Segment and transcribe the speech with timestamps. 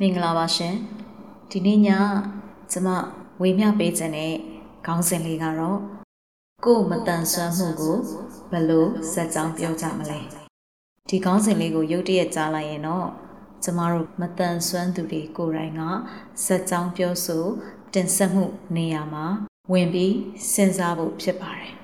[0.00, 0.74] မင်္ဂလာပါရှင်
[1.50, 1.88] ဒီနေ့ည
[2.72, 2.88] ကျမ
[3.40, 4.34] ဝေမျှပေးခြင်းတဲ့
[4.86, 5.78] ခေါင်းစဉ်လေးကတော့
[6.64, 7.96] ကိုယ်မတန်ဆွမ်းမှုကို
[8.50, 10.20] ဘယ်လိုစက်ကြောင်းပြောကြမလဲ
[11.08, 13.08] ဒီခေါင်းစဉ်လေးကိုရုတ်တရက်ကြားလိုက်ရင်တော့
[13.64, 15.80] ကျမတို့မတန်ဆွမ်းသူတွေကိုယ်တိုင်က
[16.44, 17.44] စက်ကြောင်းပြောဆို
[17.94, 18.44] တင်ဆက်မှု
[18.76, 19.26] နေရာမှာ
[19.72, 20.14] ဝင်ပြီး
[20.52, 21.83] စဉ်းစားဖို့ဖြစ်ပါတယ်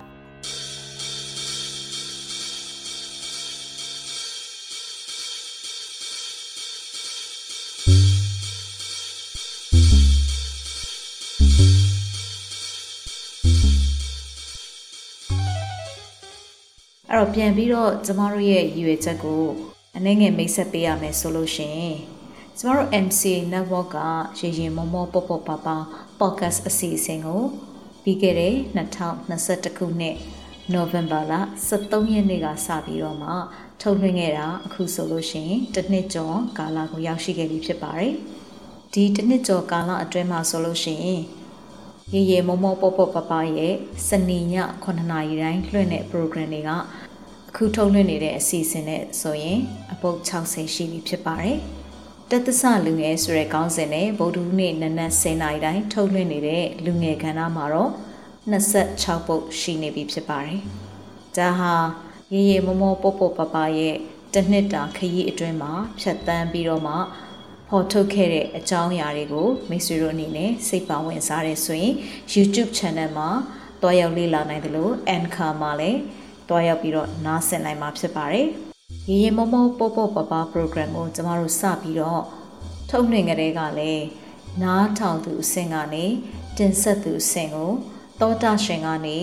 [17.21, 19.43] တော့ပြန်ပြီးတော့ကျမတို့ရဲ့ရည်ရွယ်ချက်ကို
[19.97, 21.97] အနည်းငယ်မိတ်ဆက်ပေးရမယ်ဆိုလို့ရှိရင်
[22.57, 23.21] ကျမတို့ MC
[23.53, 23.97] network က
[24.39, 25.75] ရေရင်မောမောပေါပေါပါပါ
[26.19, 27.41] podcast အစီအစဉ်ကို
[28.03, 30.15] ပြီးခဲ့တဲ့2021ခုနှစ်
[30.75, 31.33] November လ
[31.69, 33.31] 23ရက်နေ့ကစပြီးတော့မှ
[33.81, 38.13] ထုတ်လွှင့်ခဲ့တာအခုဆိုလို့ရှိရင်တစ်နှစ်ကျော်ကာလကိုရောက်ရှိခဲ့ပြီဖြစ်ပါတယ်။
[38.93, 41.21] ဒီတစ်နှစ်ကျော်ကာလအတွင်းမှာဆိုလို့ရှိရင်
[42.13, 43.73] ရေရေမောမောပေါပေါပါပါရဲ့
[44.07, 46.71] စနေည9နာရီတိုင်းလွှင့်တဲ့ program တွေက
[47.53, 49.59] အခုထုတ်လွှင့်နေတဲ့အစီအစဉ်နဲ့ဆိုရင်
[49.93, 51.57] အပုတ်60ရှိပြီဖြစ်ပါတယ်။
[52.29, 57.91] တသစလူငယ်ဆိုတဲ့ခေါင်းစဉ်နဲ့ဗုဒ္ဓဟူးနေ့နနက်10:00နာရီတိုင်းထုတ်လွှင့်နေတဲ့လူငယ်ကဏ္ဍမှာတော့
[58.51, 60.59] 26ပုတ်ရှိနေပြီဖြစ်ပါတယ်။
[61.37, 61.73] ဒါဟာ
[62.33, 63.95] ရေရေမောမောပေါပေါပပရဲ့
[64.33, 66.95] တစ်နှစ်တာခရီးအတွင်းမှာဖြတ်တန်းပြီးတော့မှ
[67.69, 71.93] ဖော်ထုတ်ခဲ့တဲ့အကြောင်းအရာတွေကိုမိတ်ဆွေတို့အနေနဲ့စိတ်ပါဝင်စားရဲဆိုရင်
[72.33, 73.29] YouTube Channel မှာ
[73.81, 75.99] တွားရောက်လေ့လာနိုင်တယ်လို့ Anchor မှာလည်း
[76.49, 78.47] တွားရောက်ပြီးတော့နားဆင်နိုင်မှာဖြစ်ပါတယ်။
[79.09, 82.23] ရေရေမောမောပေါပေါပပ program ကိုကျမတို့စပြီးတော့
[82.89, 84.05] ထုတ်လွှင့်ကြတဲ့ကလည်း
[84.61, 86.05] နားထောင်သူအဆင့်ကနေ
[86.57, 87.71] တင်ဆက်သူအဆင့်ကို
[88.19, 89.17] တောတာရှင်ကနေ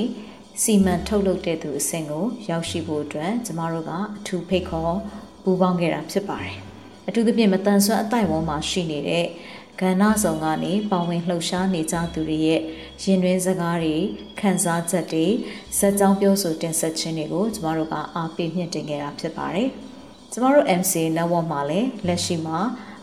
[0.62, 4.94] စီမံထုတ်လုပ်တဲ့သူအဆင့်ကိုရောက်ရှိဖို့အတွက်ကျမတို့ကအထူးဖိတ်ခေါ်
[5.42, 6.56] ပူးပေါင်းခဲ့တာဖြစ်ပါတယ်။
[7.08, 9.26] အထူးသဖြင့်မတန်ဆွမ်းအတိုင်ဝန်းမှာရှိနေတဲ့
[9.82, 12.60] ကဏ္ဍဆောင်ကနေပါဝင်လှုပ်ရှားနေကြသူတွေရဲ့
[13.02, 13.96] ရင်တွင်းစကားတွေ
[14.40, 15.26] ခံစားချက်တွေ
[15.78, 19.68] ဇက်ကြောင်းပြောဆိုတင်ဆက်ခြင်းတွေကိုကျမတို့ကအားပေးမြင့်တင်ခဲ့တာဖြစ်ပါတယ်။
[20.32, 22.58] ကျမတို့ MC network မှာလည်းလက်ရှိမှာ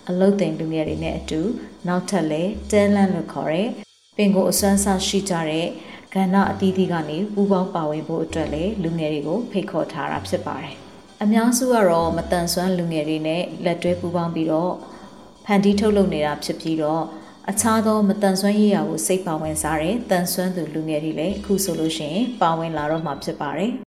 [0.10, 1.42] အလုတ်တင်လူငယ်တွေနဲ့အတူ
[1.88, 3.70] နောက်ထပ်လည်း talent လို့ခေါ်တဲ့
[4.18, 5.68] ပင်ကိုအစွမ်းစားရှိကြတဲ့
[6.14, 10.74] ကဏ္ဍအသီးသီးကနေပူးပေါင်းပါဝင်ဖို့အတွက်လည်းလူငယ်တွေကိုဖိတ်ခေါ်ထားတာဖြစ်ပါတယ်။
[11.24, 14.76] အများစုကတော့မတန်ဆွမ်းလူငယ်တွေနဲ့လက်တွဲပူးပေါင်းပြီးတော့
[15.46, 17.04] ဖန်တီးထုတ်လုပ်နေတာဖြစ်ပြီးတော့
[17.50, 23.72] အခြားသောမတန်ဆွမ်းရေးရာကိုစိတ်ပါဝင်စားတဲ့တန်ဆွမ်းသူလူငယ်တွေလည်းအခုဆိုလို့ရှိရင်ပါဝင်လာတော့မှာဖြစ်ပါတယ်။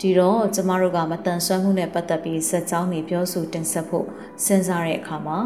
[0.00, 4.06] ဒီတော့ကျမတို့ကမတန်ဆွမ်းမှုနဲ့ပတ်သက်ပြီးစက်ကြောင်းတွေပြောဆိုတင်ဆက်ဖို့
[4.44, 5.38] စဉ်းစားတဲ့အခါမှာ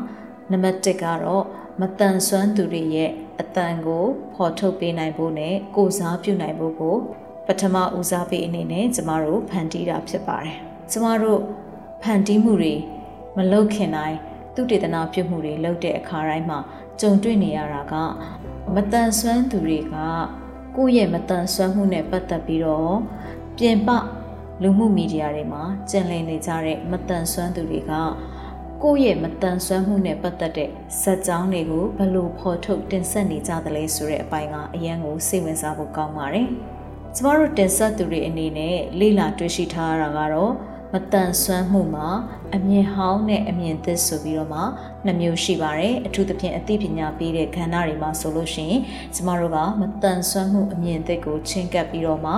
[0.50, 1.44] နံပါတ်1ကတော့
[1.81, 3.10] မတန်ဆွမ်းသူတွေရဲ့
[3.41, 4.04] အတန်ကို
[4.34, 6.97] ဖော်ထုတ်ပေးနိုင်ဖို့နဲ့ကိုစားပြုနိုင်ဖို့ကို
[7.47, 10.59] ပထမဦးစားပေးအနေနဲ့ကျမတို့ဖန်တီးတာဖြစ်ပါတယ်။
[10.91, 11.41] ကျမတို့
[12.03, 12.74] ဖန်တီးမှုတွေ
[13.36, 14.18] မလုပ်ခင်တိုင်း
[14.54, 16.59] သူတေသနာပြုမှုတွေလုပ်တဲ့အခါတိုင်းမှာ
[17.01, 17.95] ကြုံတွေ့နေရတာက
[18.74, 19.97] မတန်ဆွမ်းသူတွေက
[20.77, 22.97] ကိုယ့်ရဲ့မတန်ဆွမ်းမှုနဲ့ပတ်သက်ပြီးတော့
[23.59, 23.91] ပြင်ပ
[24.62, 27.92] လူမှုမီဒီယာတွေမှာကျင်လည်နေကြတဲ့မတန်ဆွမ်းသူတွေက
[28.83, 30.71] ကိုယ့်ရဲ့မတန်ဆွမ်းမှုနဲ့ပတ်သက်တဲ့
[31.03, 36.48] ဇက်ကြောင်းတွေကိုဘလို့ဖော်ထုတ်တင်ဆက်နေကြသလဲဆိုတဲ့အပိုင်းကအရန်ကိုစိတ်ဝင်စားဖို့ကောင်းပါတယ်။
[37.16, 40.53] ကျမတို့တင်ဆက်သူတွေအနေနဲ့လေ့လာတွေ့ရှိထားရတာကတော့
[40.92, 42.09] မတန်ဆွမ်းမှုမှာ
[42.54, 44.60] အမြင်ဟောင်းနဲ့အမြင်သစ်ဆိုပြီးတော့မှ
[45.04, 48.83] နှစ်မျိုးရှိပါတယ်အထူးသဖြင့်အသိပညာပေးတဲ့ကဏ္ဍတွေမှာဆိုလို့ရှိရင်
[49.15, 52.34] ကျမတို့ကမတန်ဆွမ်းမှုအမြင်သစ်ကိုချင်းကပ်ပြီးတော့မှ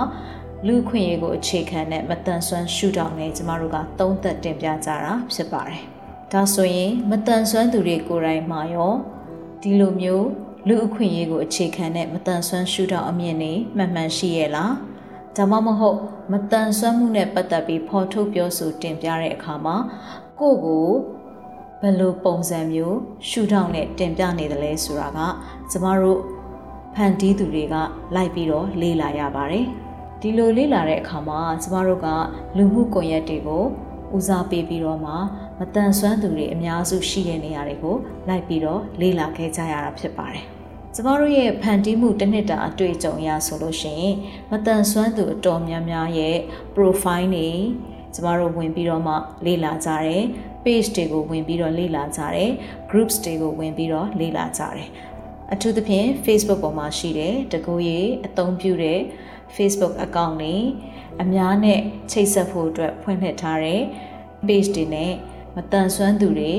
[0.65, 5.81] လူခွင့်ရေးကိုအခြေခံတဲ့မတန်ဆွမ်းရှုထောင့်နဲ့ကျမတို့ကသုံးသက်တင်ပြကြတာဖြစ်ပါတယ်။
[6.31, 8.93] ဒါဆိုရင်မတန်ဆွမ်းသူတွေကိုယ်တိုင်မှာရော
[9.61, 10.27] ဒီလိုမျိုး
[10.67, 14.71] လူအခွင့်ရေးကိုအခြေခံတဲ့မတန်ဆွမ်းရှုထောင့်အမြင်နေမှန်မှန်ရှိရဲ့လား။
[15.35, 15.97] ဒါမှမဟုတ်
[16.31, 19.75] မတန်ဆွမ်းမှုနဲ့ပတ်သက်ပြီးဖော်ထုတ်ပြောဆိုတင်ပြတဲ့အခါမှာ
[20.39, 20.87] ကိုယ့်ကို
[21.81, 22.97] ဘယ်လိုပုံစံမျိုး
[23.29, 25.19] ရှုထောင့်နဲ့တင်ပြနေတယ်လဲဆိုတာက
[25.71, 26.19] ကျမတို့
[26.95, 27.75] ဖန်တီးသူတွေက
[28.15, 29.67] လိုက်ပြီးတော့လေ့လာရပါတယ်။
[30.21, 32.07] ဒီလိုလေ့လာတဲ့အခါမှာကျမတို့က
[32.57, 33.65] လူမှုကွန်ရက်တွေကို
[34.15, 35.13] ဦးစားပေးပြီးတော့မှ
[35.59, 37.95] မတန်ဆွမ်းသူတွေအများစုရှိတဲ့နေရာတွေကို
[38.27, 40.43] လိုက်ပြီးတော့လေ့လာခဲ့ကြရတာဖြစ်ပါတယ်။
[40.95, 44.15] ကျမတို့ရဲ့ဖန်တီးမှုတစ်နှစ်တာအတွေ့အကြုံအရဆိုလို့ရှိရင်
[44.51, 46.37] မတန်ဆွမ်းသူအတော်များများရဲ့
[46.75, 47.49] profile တွေ
[48.13, 49.13] ကျမတို့ဝင်ပြီးတော့မှ
[49.45, 50.23] လေ့လာကြတယ်
[50.63, 52.51] page တွေကိုဝင်ပြီးတော့လေ့လာကြတယ်
[52.89, 54.87] groups တွေကိုဝင်ပြီးတော့လေ့လာကြတယ်
[55.53, 58.99] အထူးသဖြင့် Facebook ပေါ်မှာရှိတဲ့တကူရေးအသုံးပြုတဲ့
[59.55, 60.55] Facebook account တွေ
[61.21, 61.79] အများနဲ့
[62.11, 63.81] ချိတ်ဆက်ဖို့အတွက်ဖွင့်လှစ်ထားတဲ့
[64.47, 65.13] page တွေနဲ့
[65.55, 66.53] မတန်ဆွမ်းသူတွေ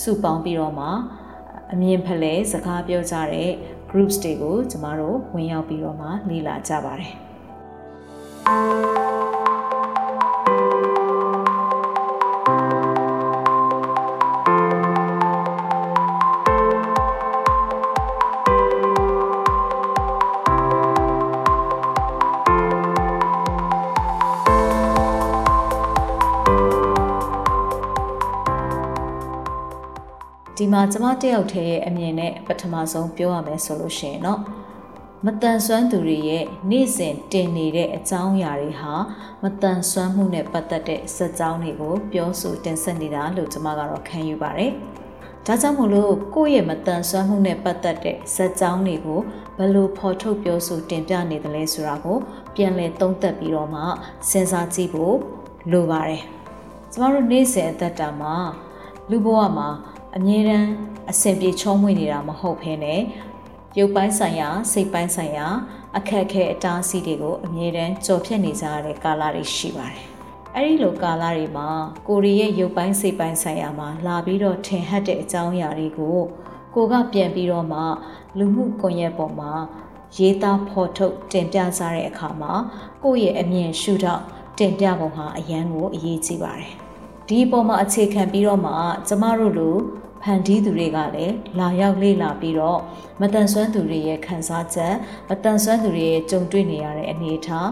[0.00, 0.88] စုပေါင်းပြီးတော့မှ
[1.72, 3.50] အမြင်ဖလှယ်စကားပြောကြတဲ့
[3.90, 7.12] groups တွေကိုကျမတို့ဝင်ရောက်ပြီးတော့မှလေ့လာကြပါတယ်
[30.74, 34.40] မှာကျမတယောက်တည်းရဲ့အမြင်နဲ့ပထမဆုံးပြောရမယ်ဆိုလို့ရှိရင်တော့
[35.24, 38.94] မတန်ဆွမ်းသူတွေရဲ့နေ့စဉ်တင်နေတဲ့အကြောင်းအရာတွေဟာ
[39.42, 44.70] မတန်ဆွမ်းမှုနဲ့ပတ်သက်တဲ့စက်ကြောင်းတွေကို ပြောဆိုတင်ဆက်နေတာလို့ကျမကတော့ခံယူပါတယ်။
[45.46, 49.20] ဒါကြောင့်မို့လို့ကိုယ့်ရဲ့မတန်ဆွမ်းမှုနဲ့ပတ်သက်တဲ့စက်ကြောင်းတွေကို
[49.58, 52.18] ဘယ်လိုဖော်ထုတ်ပြောဆိုတင်ပြနေတယ်လဲဆိုတာကို
[52.54, 53.82] ပြန်လည်သုံးသပ်ပြီးတော့မှ
[54.30, 55.16] စဉ်းစားကြည့်ဖို့
[55.72, 56.22] လိုပါတယ်။
[56.92, 58.36] ကျမတို့နေ့စဉ်အသက်တာမှာ
[59.10, 59.68] လူဘဝမှာ
[60.18, 60.70] အမြဲတမ်း
[61.10, 63.00] အဆင်ပြေချုံးမွေ့နေတာမဟုတ်ဘဲနဲ့
[63.78, 65.46] ရုပ်ပိုင်းဆိုင်ရာစိတ်ပိုင်းဆိုင်ရာ
[65.96, 70.04] အခက်အခဲအတားအဆီးတွေကိုအမြဲတမ်းကြော်ဖြတ်နေကြရတဲ့ကာလတွေရှိပါတယ်။
[70.56, 71.68] အဲဒီလိုကာလတွေမှာ
[72.08, 76.18] ကိုရီရဲ့ရုပ်ပိုင်းစိတ်ပိုင်းဆိုင်ရာမှာလာပြီးတော့ထင်ဟပ်တဲ့အကြောင်းအရာတွေကို
[76.74, 77.80] ကိုကပြန်ပြီးတော့မှ
[78.38, 79.52] လူမှုကွန်ရက်ပေါ်မှာ
[80.16, 82.52] ရေးသားဖော်ထုတ်တင်ပြကြတဲ့အခါမှာ
[83.02, 84.24] ကိုယ့်ရဲ့အမြင်ရှုထောင့်
[84.58, 86.74] တင်ပြပုံဟာအရန်ကိုအရေးကြီးပါတယ်။
[87.28, 88.72] ဒီအပေါ်မှာအခြေခံပြီးတော့မှ
[89.08, 89.76] ကျမတို့လို
[90.26, 92.80] ဖန်တီးသူတွေကလည်းလာရောက်လေ့လာပြီးတော့
[93.20, 94.94] မတန်ဆွမ်းသူတွေရဲ့ခံစားချက်
[95.28, 97.68] မတန်ဆွမ်းသူတွေရဲ့ကြုံတွေ့နေရတဲ့အနေအထား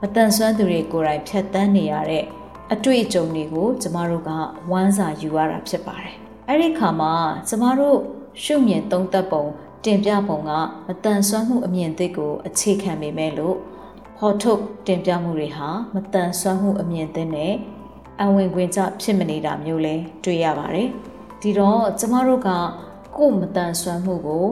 [0.00, 2.24] မတန်ဆွမ်းသူတွေကိုယ်တိုင်ဖြတ်တန်းနေရတဲ့
[2.72, 4.30] အတွေ့အကြုံတွေကိုကျမတို့က
[4.70, 6.14] ဝမ်းစာယူရတာဖြစ်ပါတယ်။
[6.48, 7.12] အဲ့ဒီခါမှာ
[7.48, 7.98] ကျမတို့
[8.42, 9.44] ရှုမြင်သုံးသပ်ပုံ
[9.84, 10.50] တင်ပြပုံက
[10.86, 13.56] မတန်ဆွမ်းမှုအမြင်သစ်ကိုအခြေခံပေမဲ့လို့
[14.18, 17.54] ဖော်ထုတ်တင်ပြမှုတွေဟာမတန်ဆွမ်းမှုအမြင်သစ်နဲ့
[18.22, 19.94] အဝင်ခွင့်ကြဖြစ်မနေတာမျိုးလဲ
[20.24, 20.90] တွေ့ရပါတယ်။
[21.42, 22.50] ဒီတော့ကျမတို့က
[23.16, 24.46] ကိုယ်မတန်ဆွမ်းမှုကို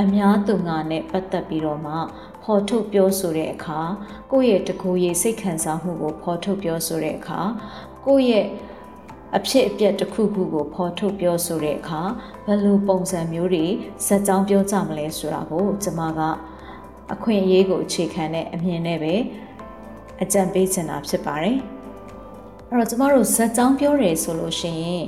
[0.00, 1.94] အများသူငါနဲ့ပတ်သက်ပြီးတော့မှ
[2.42, 3.80] ဖော်ထုတ်ပြောဆိုတဲ့အခါ
[4.30, 7.40] ကိုယ့်ရဲ့တကူရေးစိတ်ခံစားမှုကိုဖော်ထုတ်ပြောဆိုတဲ့အခါ
[8.06, 8.46] ကိုယ့်ရဲ့
[9.36, 12.02] အဖြစ်အပျက်တစ်ခုခုကိုဖော်ထုတ်ပြောဆိုတဲ့အခါ
[12.46, 13.66] ဘယ်လိုပုံစံမျိုးတွေ
[14.06, 16.20] စက်ကြောင်းပြောကြမလဲဆိုတာကိုကျမက
[17.12, 19.14] အခွင့်အရေးကိုအခြေခံတဲ့အမြင်နဲ့ပဲ
[20.22, 21.58] အကြံပေးချင်တာဖြစ်ပါတယ်
[22.68, 25.04] အဲ့တော့ကျမတို့ဇက်ကြောင်းပြောတယ်ဆိုလို့ရှိရင်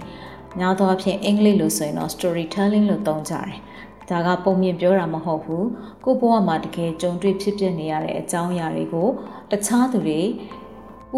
[0.58, 3.54] များသောအားဖြင့်အင်္ဂလိပ်လိုဆိုရင်တော့ storytelling လို့သုံးကြတယ်။
[4.10, 5.64] ဒါကပုံမြင်ပြောတာမဟုတ်ဘူး။
[6.04, 9.08] ကိုယ့်ဘဝမှာတကယ်ကြုံတွေ့ဖြစ်ပျက်နေရတဲ့အကြောင်းအရာတွေကို
[9.50, 10.20] တခြားသူတွေ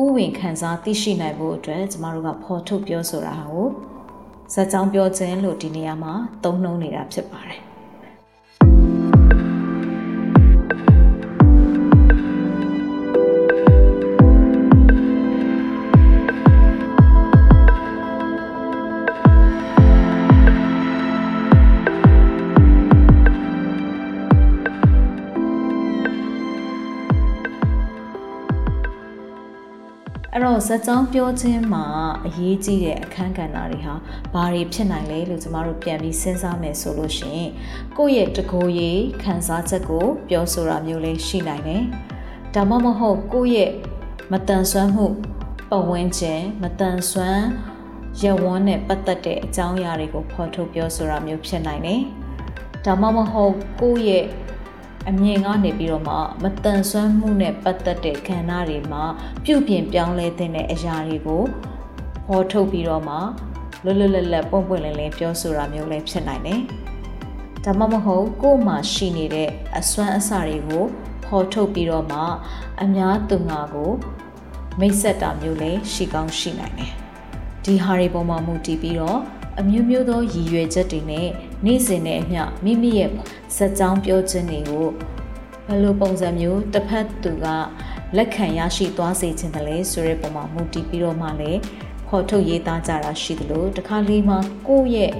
[0.00, 3.68] ဥဝင်ခံစားသိရှိနိုင်ဖို့အတွက်ကျမတို့ကဖော်ထုတ်ပြောဆိုတာဟာကို
[4.52, 6.12] ဇာတ်ကြောင်းပြောခြင်းလို့ဒီနေရာမှာ
[6.44, 7.67] သုံးနှုံးနေတာဖြစ်ပါတယ်
[30.38, 31.84] အဲ့တော့ဇက်ကြောင်းပြောခြင်းမှာ
[32.26, 33.94] အရေးကြီးတဲ့အခန်းကဏ္ဍတွေဟာ
[34.32, 37.50] ဘာတွေဖြစ်နိုင်လဲလို့ကျမတို့ပြန်ပြီးစဉ်းစားမယ်ဆိုလို့ရှိရင်
[37.96, 41.82] ကိုယ့်ရဲ့တကိုယ်ရေးခံစားချက်ကို ပြောဆိုတာမျိုးလေးရှိနိုင်တယ်။
[42.54, 43.70] ဒါမှမဟုတ်ကိုယ့်ရဲ့
[44.32, 45.06] မတန်ဆွမ်းမှု
[45.70, 47.44] ပတ်ဝန်းကျင်မတန်ဆွမ်း
[48.22, 52.00] ရဝန်းနဲ့ပတ်သက်တဲ့အကြောင်းအရာတွေကိုဖော်ထုတ်ပြောဆိုတာမျိုးဖြစ်နိုင်တယ်။
[52.84, 54.24] ဒါမှမဟုတ်ကိုယ့်ရဲ့
[55.08, 59.04] အမြင်ကနေပြီးတော့မှမတန်ဆွမ်းမှုနဲ့ပတ်သက်တဲ့ခန္ဓာတွေမှာ
[59.44, 61.42] ပြုပြင်ပြောင်းလဲတဲ့အရာတွေကို
[62.26, 63.16] ဟောထုတ်ပြီးတော့မှ
[63.84, 66.60] လွတ်လွတ်လပ်လပ်ပွန့်ပွန့်လင်းလင်းပြောဆိုတာမျိုးလည်းဖြစ်နိုင်တယ်။
[67.64, 69.48] ဒါမှမဟုတ်ကိုယ်မှာရှိနေတဲ့
[69.78, 70.84] အစွမ်းအစတွေကို
[71.24, 72.20] ဖဖော်ထုတ်ပြီးတော့မှ
[72.82, 73.92] အများသူငါကို
[74.80, 76.92] မိတ်ဆက်တာမျိုးလည်းရှိကောင်းရှိနိုင်တယ်
[77.64, 79.18] ဒီဟာတွေပေါ်မှာမူတည်ပြီးတော့
[79.60, 81.28] အမျိုးမျိုးသောရည်ရွယ်ချက်တွေနဲ့
[81.66, 83.10] နေ့စဉ်နဲ့အမျှမိမိရဲ့
[83.56, 84.86] ဇက်ကြောင်းပြောခြင်းတွေကို
[85.66, 87.46] ဘယ်လိုပုံစံမျိုးတစ်ဖက်သူက
[88.16, 91.60] လက်ခံရရှိသွားစေခြင်းတလဲဆိုတဲ့ပုံမှာမူတည်ပြီးတော့မှလည်း
[92.08, 95.12] ခေါ်ထုတ်ရေးသားကြတာရှိသလိုတခါလေးမှာကိုယ့်ရဲ့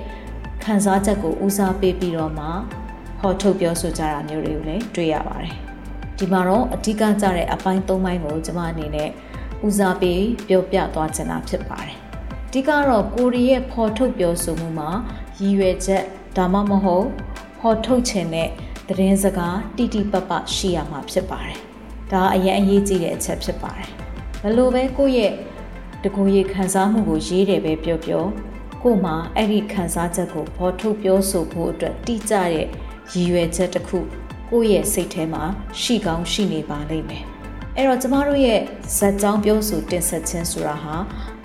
[0.65, 2.47] ခံစားချက်ကိုဦးစားပေးပြီးတော့မှ
[3.21, 5.55] ခေါ်ထုတ်ပြောဆိုကြတာမျိုးတွေကိုလည်းတွေ့ရပါတယ်
[6.19, 9.11] ဒီမှာတော့အဓိကကြတဲ့အပိုင်း၃ပိုင်းကိုကျွန်မအနေနဲ့
[9.67, 11.97] ဦးစားပေးပြောပြသွားချင်တာဖြစ်ပါတယ်
[12.49, 14.91] အဓိကတော့ကိုရီရဲ့ဖော်ထုတ်ပြောဆိုမှုမှာ
[15.39, 16.05] ရည်ရွယ်ချက်
[16.39, 17.07] ဒါမှမဟုတ်
[17.59, 18.49] ဖော်ထုတ်ခြင်းတဲ့
[18.89, 21.59] သတင်းစကားတိတိပပရှိရမှာဖြစ်ပါတယ်
[22.13, 23.89] ဒါအရင်အရေးကြီးတဲ့အချက်ဖြစ်ပါတယ်
[24.43, 25.33] ဘလို့ပဲကိုယ့်ရဲ့
[26.03, 28.25] တကူရေခံစားမှုကိုရေးတယ်ပဲပြောပြော
[28.83, 32.67] ကို့မှာအဲ့ဒီခံစားချက်ကိုဖော်ထုတ်ပြောဆိုဖို့အတွက်တိကျတဲ့
[33.13, 33.99] ရည်ရွယ်ချက်တစ်ခု
[34.51, 35.43] ကိုယ့်ရဲ့စိတ်ထဲမှာ
[35.81, 37.25] ရှိကောင်းရှိနေပါလိမ့်မယ်
[37.77, 38.61] အဲ့တော့ကျမတို့ရဲ့
[38.97, 40.97] ဇာတ်ကြောင်းပြောဆိုတင်ဆက်ခြင်းဆိုတာဟာ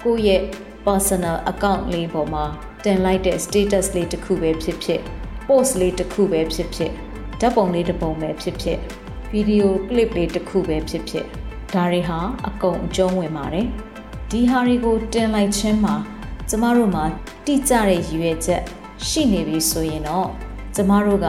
[0.03, 0.41] ကိုယ့်ရဲ့
[0.85, 2.45] personal account လေးပေါ်မှာ
[2.83, 5.01] တင်လိုက်တဲ့ status လေးတစ်ခုပဲဖြစ်ဖြစ်
[5.47, 6.91] post လေးတစ်ခုပဲဖြစ်ဖြစ်
[7.39, 8.79] ဓာတ်ပုံလေးတစ်ပုံပဲဖြစ်ဖြစ်
[9.33, 11.25] video clip လေးတစ်ခုပဲဖြစ်ဖြစ်
[11.73, 13.67] ဒါတွေဟာအကုန်အကျုံးဝင်ပါတယ်
[14.31, 15.95] ဒီဟာတွေကိုတင်လိုက်ခြင်းမှာ
[16.49, 17.05] ကျမတို့မှာ
[17.45, 18.61] တိကျတဲ့ရည်ရွယ်ချက်
[19.07, 20.29] ရှိနေပြီဆိုရင်တော့
[20.75, 21.27] ကျမတို့က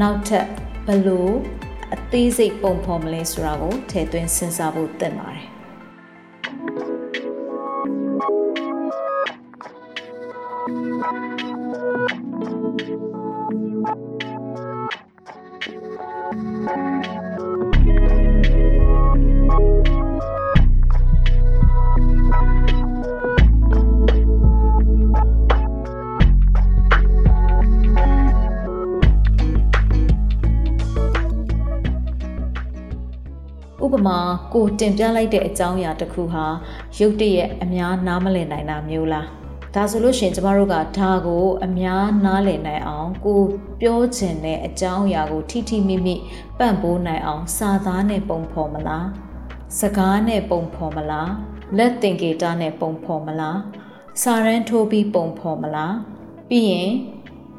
[0.00, 0.46] နောက်ထပ်
[0.86, 1.34] ဘလို့
[1.94, 5.59] အသေးစိတ်ပုံဖော်မလဲဆိုတာကိုထည့်သွင်းစဉ်းစားဖို့သင့်ပါတယ်
[34.06, 34.18] မာ
[34.54, 36.44] ကိုတင်ပြလိုက်တဲ့အကြောင်းအရာတစ်ခုဟာ
[36.98, 39.26] ရုပ်တရက်အများနားမလည်နိုင်တာမျိုးလား
[39.74, 43.40] ဒါဆိုလို့ရှိရင်ကျမတို့ကဒါကိုအများနားလည်နိုင်အောင်ကို
[43.80, 46.14] ပြောချင်တဲ့အကြောင်းအရာကိုထိထိမိမိ
[46.58, 49.06] ပံ့ပိုးနိုင်အောင်စာသားနဲ့ပုံဖော်မလား
[49.78, 51.30] စကားနဲ့ပုံဖော်မလား
[51.76, 53.58] လက်သင်္ကေတနဲ့ပုံဖော်မလား
[54.22, 55.94] စာရန်ထိုးပြီးပုံဖော်မလား
[56.48, 56.90] ပြီးရင်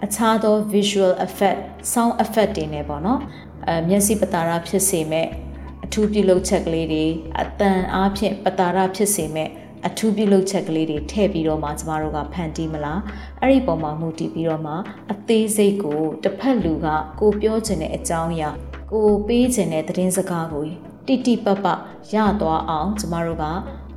[0.03, 1.59] အခြားသော visual effect
[1.91, 3.19] sound effect တွေနဲ့ပေါ့နော်
[3.67, 5.50] အဲမျက်စိပတာရဖြစ်စေမဲ့အ
[5.93, 7.05] ထူးပြုလုပ်ချက်ကလေးတွေ
[7.41, 9.49] အတန်အားဖြင့်ပတာရဖြစ်စေမဲ့
[9.87, 13.01] အထူးပြုလုပ်ချက်ကလေးတွေထည့်ပြီးတော့မှကျမတို့ကဖန်တီးမလား
[13.39, 14.73] အဲ့ဒီပုံမှာမူတည်ပြီးတော့မှ
[15.11, 16.87] အသေးစိတ်ကိုတစ်ဖက်လူက
[17.19, 18.49] ကိုပြောချင်တဲ့အကြောင်းအရာ
[18.91, 20.63] ကိုပေးချင်တဲ့သတင်းစကားကို
[21.07, 21.65] တိတိပပ
[22.13, 23.45] ရသွားအောင်ကျမတို့က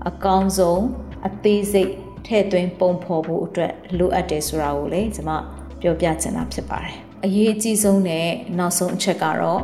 [0.09, 0.83] အကောင်းဆုံး
[1.27, 1.93] အသေးစိတ်
[2.27, 5.31] ထည့်သွင်းပုံဖော်ဖို့အတွက်လိုအပ်တယ်ဆိုတာကိုလည်းကျမ
[5.81, 8.27] ပြောပြချင်တာဖြစ်ပါတယ်အရေးအကြီးဆုံးနဲ့
[8.59, 9.61] နောက်ဆုံးအချက်ကတော့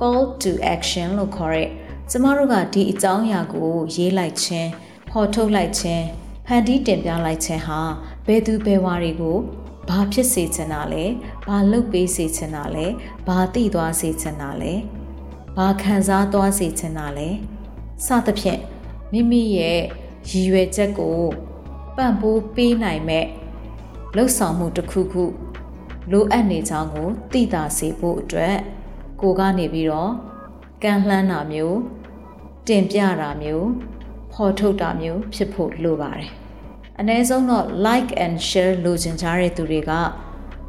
[0.00, 1.68] call to action လို့ခေါ်တဲ့
[2.10, 4.68] ကျမတို့ကဒီအကြောင်းအရာကိုရေးလိုက်ခြင်း
[5.10, 6.04] ဖော်ထုတ်လိုက်ခြင်း
[6.46, 7.80] ဖန်တီးတင်ပြလိုက်ခြင်းဟာ
[8.26, 9.38] ဘယ်သူဘယ်ဝါတွေကို
[9.88, 11.04] ဘာဖြစ်စေချင်တာလဲ
[11.46, 12.86] ဘာလုပ်ပေးစေချင်တာလဲ
[13.26, 14.72] ဘာသိသွားစေချင်တာလဲ
[15.56, 17.28] ဘာခံစားသွားစေချင်တာလဲ
[18.06, 18.60] စသဖြင့်
[19.12, 19.80] မိမိရဲ့
[20.28, 21.20] ရည်ရွယ်ချက်ကို
[21.96, 23.26] ပံ့ပိုးပေးနိုင်မဲ့
[24.16, 25.24] လှုပ်ဆောင်မှုတစ်ခုခု
[26.10, 28.56] လိုအပ်နေကြောင်းကိုသိသာစေဖို့အတွက်
[29.20, 30.12] ကိုကနေပြီးတော့
[30.82, 31.78] ကန့်လှမ်းတာမျိုး
[32.68, 33.68] တင်ပြတာမျိုး
[34.32, 36.30] ဖော်ထုတ်တာမျိုးဖြစ်ဖို့လိုပါတယ်
[37.00, 39.92] အ ਨੇ ဆုံးတော့ like and share လိုချင်ကြတဲ့သူတွေက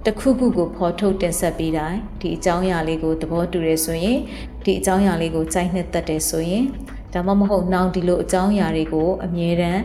[0.06, 4.20] တခုခုကိုဖော်ထုတ်တင်ဆက်ပေးတိုင်းဒီအကြောင်းအရာလေးကိုသဘောတူရဲဆိုရင်
[4.64, 6.66] ဒီအကြောင်းအရာလေးကိုကြိုက်နှစ်သက်တယ်ဆိုရင်
[7.14, 9.82] ဒါမှမဟုတ်နောက်ဒီလိုအကြောင်းအရာတွေကို အမြဲတမ်း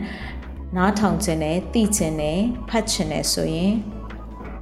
[0.75, 3.73] နားထောင်ခြင်းနဲ့သိခြင်းနဲ့ဖတ်ခြင်းနဲ့ဆိုရင်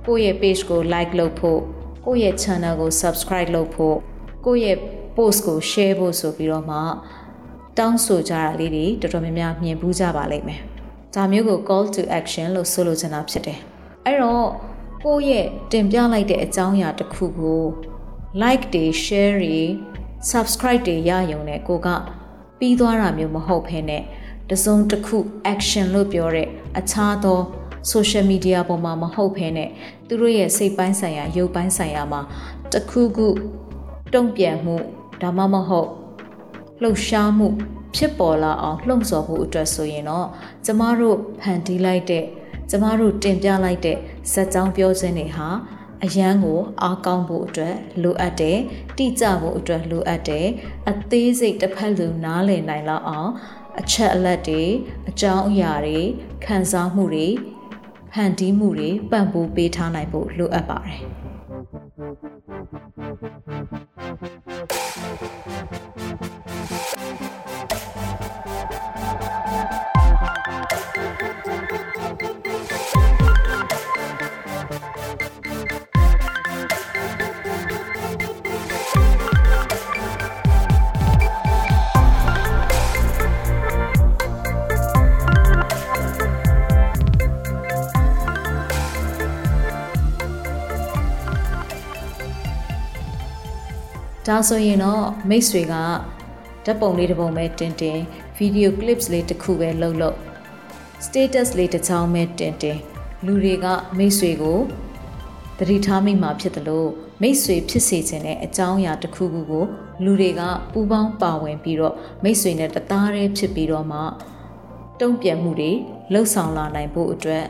[0.05, 1.61] ကိုယ့်ရဲ့ page ကို like လုပ်ဖို့
[2.05, 3.97] ကိုယ့်ရဲ့ channel ကို subscribe လုပ်ဖို့
[4.45, 4.77] ကိုယ့်ရဲ့
[5.15, 6.77] post ကို share ဖို့ဆိုပြီးတော့မှ
[7.77, 10.61] တောင်းဆိုကြတာလေးတွေတော်တော်များများမြင်ဘူးကြပါလိမ့်မယ်။
[11.15, 13.59] ဒါမျိုးကို call to action လို့ဆိုလိုချင်တာဖြစ်တယ်။
[14.05, 14.47] အဲ့တော့
[15.03, 17.63] ကိုယ့်ရဲ့တင်ပြလိုက်တဲ့အကြောင်းအရာတစ်ခုကို
[18.41, 19.59] like တွေ share တွေ
[20.31, 21.87] subscribe တွေရယုံနဲ့ကိုက
[22.59, 24.03] ပြီးသွားတာမျိုးမဟုတ်ဘဲနဲ့
[24.49, 25.17] တစုံတစ်ခု
[25.53, 26.47] action လို့ပြောတဲ့
[26.79, 27.39] အခြားသော
[27.91, 29.69] social media ပေါ်မှာမဟုတ်ဘဲနဲ့
[30.07, 32.21] သူတို့ရဲ့စိတ်ပိုင်းဆိုင်ရာရုပ်ပိုင်းဆိုင်ရာမှာ
[32.73, 33.27] တခုခု
[34.13, 34.75] တုံ့ပြန်မှု
[35.21, 35.89] ဒါမှမဟုတ်
[36.81, 37.47] လှုပ်ရှားမှု
[37.95, 40.27] ဖြစ်ပေါ်လာအောင်လှုံ့ဆော်ဖို့အတွက်ဆိုရင်တော့
[40.65, 42.25] ကျမတို့ဖန်တီးလိုက်တဲ့
[42.69, 43.97] ကျမတို့တင်ပြလိုက်တဲ့
[44.31, 45.49] ဇက်ကြောင်းပြောခြင်းတွေဟာ
[46.03, 48.59] အရန်ကိုအားကောင်းဖို့အတွက်လိုအပ်တယ်
[48.97, 50.47] တိကျဖို့အတွက်လိုအပ်တယ်
[50.89, 53.31] အသေးစိတ်တစ်ဖက်လူနားလည်နိုင်လောက်အောင်
[53.79, 54.63] အချက်အလက်တွေ
[55.09, 55.99] အကြောင်းအရာတွေ
[56.45, 57.27] ခံစားမှုတွေ
[58.13, 60.97] ဖန်တီးမှုတွေပံ့ပိုးပေးထားနိုင်ဖို့လိုအပ်ပါတယ်
[94.27, 95.83] ဒါဆိုရင်တော့မိတ်ဆွေကဓာ
[96.71, 97.99] တ်ပုံလေးတစ်ပုံပဲတင်တင်
[98.37, 100.17] ဗီဒီယို clips လေးတစ်ခုပဲလှုပ်လှုပ်
[101.05, 102.79] status လေးတစ်ချောင်းပဲတင်တင်
[103.25, 103.65] လူတွေက
[103.97, 104.59] မိတ်ဆွေကို
[105.57, 106.89] သတိထားမိမှာဖြစ်တယ်လို့
[107.21, 109.65] မိတ်ဆွေဖြစ်စေခြင်းတဲ့အကြောင်းအရာတစ်ခုခုကို
[110.03, 113.99] လူတွေကပူပေါင်းပါဝင်ပြီးတော့မိတ်ဆွေနဲ့တသားတည်းဖြစ်ပြီးတော့မှ
[114.99, 115.71] တုံ့ပြန်မှုတွေ
[116.13, 117.45] လှုပ်ဆောင်လာနိုင်ဖို့အတွက်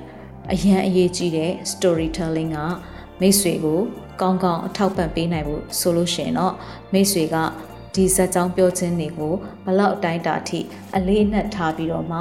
[0.52, 2.60] အရန်အရေးကြီးတဲ့ storytelling က
[3.22, 3.80] မိတ်ဆွေကို
[4.22, 6.54] ကောင်းကောင်းအထောက်ပံ့ပေးနိုင်ဖို့ဆိုလို့ရှိရင်တော့
[6.94, 7.36] မိတ်ဆွေက
[7.96, 9.34] ဒီဇက်ကြောင်းပြောခြင်းတွေကို
[9.66, 10.60] ဘလောက်အတိုင်းတာထိ
[10.96, 12.20] အလေးအနက်ထားပြီးတော့မှ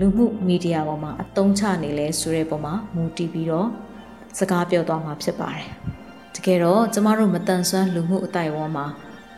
[0.00, 3.68] လူမှုမီဒီယာပေါ်မှာအသုံးချနေလဲဆိုတဲ့ပုံမှာမူတည်ပြီးတော့
[4.38, 5.66] စကားပြောသွားမှာဖြစ်ပါတယ်။
[6.34, 8.86] တကယ်တော့ကျမတို့မတန်ဆွမ်းလူမှုအတိုင်းအဝန်းမှာ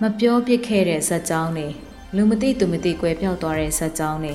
[0.00, 1.69] မပြောပြခဲ့တဲ့ဇက်ကြောင်းတွေ
[2.17, 4.35] လူမသိသူမသိကွယ်ပြောက်သွားတဲ့ဇက်ကြောင်းတွေ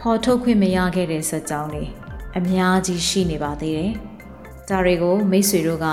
[0.00, 1.84] ဖော်ထုတ်ခွင့်မရခဲ့တဲ့ဇက်ကြောင်းတွေ
[2.38, 3.94] အများကြီးရှိနေပါသေးတယ်။
[4.68, 5.86] ဒါတွေကိုမိတ်ဆွေတို့က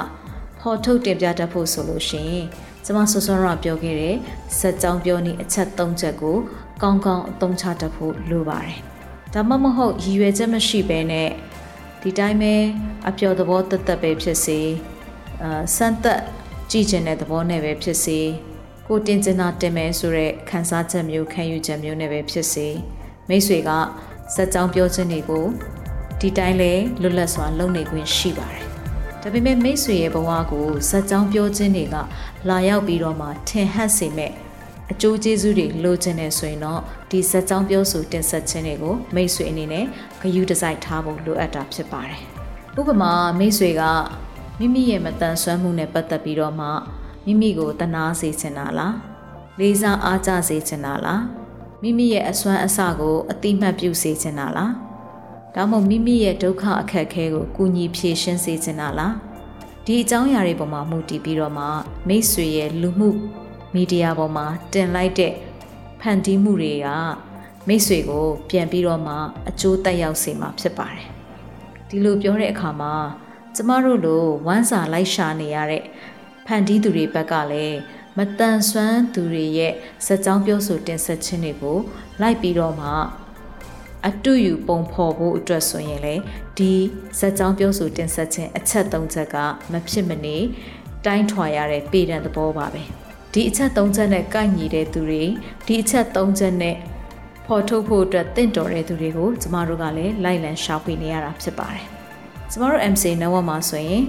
[0.59, 2.45] ဖော်ထုတ်တင်ပြတတ်ဖို့ဆိုလို့ရှိရင်
[2.85, 4.15] ကျမဆောစောရပြောခဲ့တဲ့
[4.59, 6.37] ဇက်ကြောင်းပြောနေအချက်၃ချက်ကို
[6.81, 8.77] ကောင်းကောင်းအသုံးချတတ်ဖို့လိုပါတယ်။
[9.33, 11.29] ဒါမှမဟုတ်ရည်ရွယ်ချက်မရှိဘဲနဲ့
[12.01, 12.53] ဒီတိုင်းပဲ
[13.09, 14.59] အပျော်သဘောတက်တက်ပဲဖြစ်စေ
[15.43, 16.21] အာစမ်းသက်
[16.71, 18.19] ကြည့်ကျင်တဲ့သဘောနဲ့ပဲဖြစ်စေ
[18.87, 22.67] ကိုတင်ကျင်တာတင်မယ်ဆိုတဲ့ခံစားချက်မျိုးခံယူချက်မျိုးနဲ့ပဲဖြစ်စေ
[23.29, 23.69] မိတ်ဆွေက
[24.35, 25.45] စက်ကြောင်းပြောခြင်းတွေကို
[26.19, 28.63] ဒီတိုင်းလဲလွတ်လပ်စွာလုပ်နေခွင့်ရှိပါတယ်။
[29.21, 31.95] ဒါပေမဲ့မိတ်ဆွေရဲ့ဘဝကိုစက်ကြောင်းပြောခြင်းတွေက
[32.49, 34.31] လာရောက်ပြီးတော့မှထင်ဟပ်စေမဲ့
[34.91, 39.85] အကျိုးကျေးဇူးတွေလိုချင်နေဆိုရင်တော့ဒီစက်ကြောင်းပြောဆိုတင်ဆက်ခြင်းတွေကိုမိတ်ဆွေအနေနဲ့
[40.21, 42.21] ဂရုတစိုက်ထားဖို့လိုအပ်တာဖြစ်ပါတယ်။
[42.79, 43.83] ဥပမာမိတ်ဆွေက
[44.59, 46.67] မိမိရဲ့မတန်ဆွမ်းမှုနဲ့ပတ်သက်ပြီးတော့မှ
[47.25, 48.95] မိမိကိုတနာစေချင်တာလား
[49.59, 51.23] လေးစားအားကြစေချင်တာလား
[51.81, 54.84] မိမိရဲ့အစွမ်းအစကိုအတိမတ်ပြုစေချင်တာလား
[55.55, 59.15] ဒါမှမဟုတ်မိမိရဲ့ဒုက္ခအခက်အခဲကိုကူညီဖြေရှင်းစေချင်တာလား
[59.85, 61.65] ဒီအကြောင်းအရာတွေပေါ်မှာမူတည်ပြီးတော့မှ
[62.07, 63.09] မိတ်ဆွေရဲ့လူမှု
[63.73, 65.33] မီဒီယာပေါ်မှာတင်လိုက်တဲ့
[66.01, 66.87] ဖန်တီးမှုတွေက
[67.67, 69.15] မိတ်ဆွေကို ပြန်ပြီးတော့မှ
[69.49, 71.07] အကျိုးတက်ရောက်စေမှာဖြစ်ပါတယ်
[71.89, 72.93] ဒီလိုပြောတဲ့အခါမှာ
[73.55, 75.83] ကျမတို့လိုဝမ်းစာလိုက်ရှာနေရတဲ့
[76.45, 77.77] ဖန်တီးသူတွေဘက်ကလည်း
[78.17, 79.73] မတန်ဆွမ်းသူတွေရဲ့
[80.05, 81.77] စက်ကြောင်းပြောဆိုတင်ဆက်ခြင်းတွေကို
[82.21, 82.89] လိုက်ပြီးတော့မှ
[84.09, 86.15] အတူယူပုံဖော်ဖို့အတွက်ဆိုရင်လေ
[86.57, 86.71] ဒီ
[87.19, 89.35] စက်ကြောင်းပြောဆိုတင်ဆက်ခြင်းအချက်၃ချက်က
[89.71, 90.37] မဖြစ်မနေ
[91.05, 92.81] တိုင်းထွာရတဲ့ပေတံသဘောပါပဲ
[93.33, 95.23] ဒီအချက်၃ချက်နဲ့ကိုက်ညီတဲ့သူတွေ
[95.65, 96.75] ဒီအချက်၃ချက်နဲ့
[97.45, 101.83] ဖော်ထုတ်ဖို့အတွက်တင့်တော်တဲ့သူတွေကိုကျမတို့ကလည်းလိုက်လံရှာဖွေနေရတာဖြစ်ပါတယ်
[102.51, 104.03] ကျမတို့ MC network မှာဆိုရင်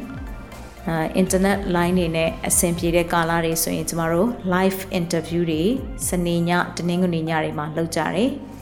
[0.88, 5.62] အာ internet line တွေနဲ့အဆင်ပြေတဲ့ကာလတွေဆိုရင်ကျမတို့ live interview တွေ
[6.08, 8.30] စနေညတနင်္ဂနွေညတွေမှာလုပ်ကြတယ်။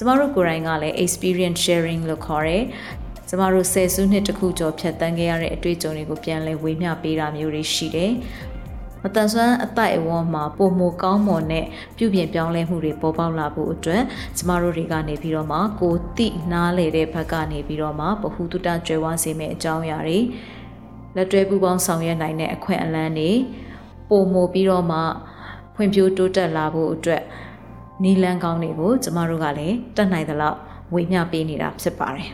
[0.00, 2.62] ကျမတို့ကိုယ်တိုင်ကလည်း experience sharing လို့ခေါ်တယ်။
[3.28, 8.12] ကျမတို့ဆယ်စုနှစ်တခုကျော်ဖြတ်တန်းခဲ့ရတဲ့အတွေ့အကြုံတွေကိုပြန်လည်ဝေမျှပေးတာမျိုးတွေရှိတယ်။
[9.02, 14.02] မတန်ဆွမ်းအတိုက်အဝန်းမှာပုံမကောင်းမွန်တဲ့ပြုပြင်ပြောင်းလဲမှုတွေပေါ်ပေါက်လာဖို့အတွက်
[14.36, 20.18] ကျမတို့တွေကနေပြီးတော့မှကိုတိနားလေတဲ့ဘက်ကနေပြီးတော့မှဗဟုသုတကြွယ်ဝစေမယ့်အကြောင်းအရာတွေ
[21.16, 23.30] လက်တွဲပူးပေါင်းဆောင်ရွက်နိုင်တဲ့အခွင့်အလမ်းတွေ
[24.08, 24.98] ပုံမပြီးတော့မှ
[25.74, 27.22] ဖွံ့ဖြိုးတိုးတက်လာဖို့အတွက်
[28.02, 30.58] နီလန်းကောင်းတွေကိုကျမတို့ကလည်းတက်နိုင်သလောက်
[30.94, 32.28] ဝေမျှပေးနေတာဖြစ်ပါတယ်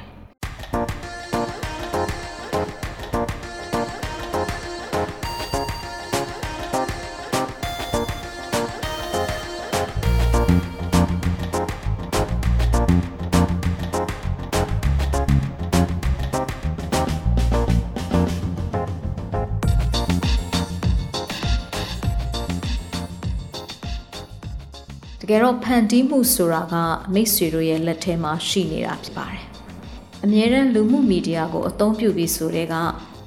[25.36, 26.74] ယ်တော့ဖန်တီးမှုဆိုတာက
[27.14, 29.44] မိတ်ဆွေတို့ရဲ့လက်ထဲမှာရှိနေတာဖြစ်ပါတယ်။
[30.24, 32.74] အမြဲတမ်းလူမှုမီဒီယာကိုအသုံးပြုပြီးဆိုတဲ့က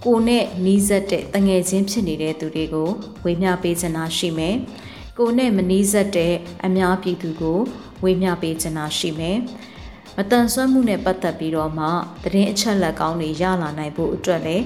[0.06, 2.90] ကိုနဲ့နီးစပ်တဲ့တငယ်ချင်းဖြစ်နေတဲ့သူတွေကို
[3.26, 4.56] ဝေမျှပေးချင်တာရှိမယ်။
[5.18, 6.34] ကိုနဲ့မနီးစပ်တဲ့
[6.66, 7.60] အများပြည်သူကို
[8.04, 9.38] ဝေမျှပေးချင်တာရှိမယ်။
[10.18, 11.88] မတန်ဆွမ်းမှုနဲ့ပတ်သက်ပြီးတော့မှ
[12.24, 14.66] သတင်းအချက်လက်ကောင်းတွေရလာနိုင်ဖို့အတွက်လည်း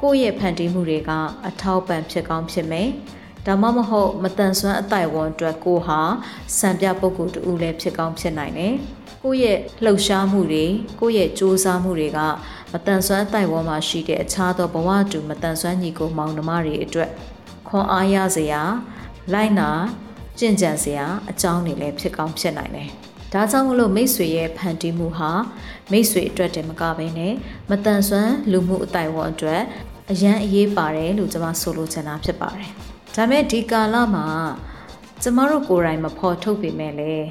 [0.00, 1.10] ကိုယ့်ရဲ့ဖန်တီးမှုတွေက
[1.46, 2.88] အထောက်ပံ့ဖြစ်ကောင်းဖြစ်မယ်။
[3.46, 6.00] ဒါမှမဟုတ်မတန်ဆွမ်းအတိုင်ဝန်အတွက်ကိုဟာ
[6.58, 8.74] စံပြပုဂ္ဂိုလ်တူလည်းဖြစ်ကောင်းဖြစ်နိုင်တယ်။
[9.22, 10.64] ကိုယ့်ရဲ့လှုပ်ရှားမှုတွေ
[11.00, 12.20] ကိုယ့်ရဲ့စ조사မှုတွေက
[12.72, 17.10] မတန်ဆွမ်းအတိုင်ဝန်မှာရှိတဲ့အခြားသောဘဝတူမတန်ဆွမ်းညီကိုမောင်နှမတွေအတွက်
[17.68, 18.62] ခွန်အားရစရာ
[19.32, 19.70] လိုက်နာ
[20.38, 22.88] ကြင်ကြံစရာအကြောင်းတွေလည်းဖြစ်ကောင်းဖြစ်နိုင်တယ်။
[23.32, 25.30] ဒါကြောင့်မလို့မိတ်ဆွေရဲ့ဖန်တီးမှုဟာ
[25.90, 27.34] မိတ်ဆွေအတွက်တည်းမကဘဲနဲ့
[27.70, 29.62] မတန်ဆွမ်းလူမှုအတိုင်ဝန်အတွက်
[30.10, 32.72] အရန်အရေးပါတယ်လို့ကျွန်မဆိုလိုချင်တာဖြစ်ပါတယ်။
[33.16, 34.26] ဒါမဲ့ဒီကာလမှာ
[35.22, 37.26] ကျမတို့ကိုယ်တိုင်မဖော်ထုတ်ပေမဲ့လည်း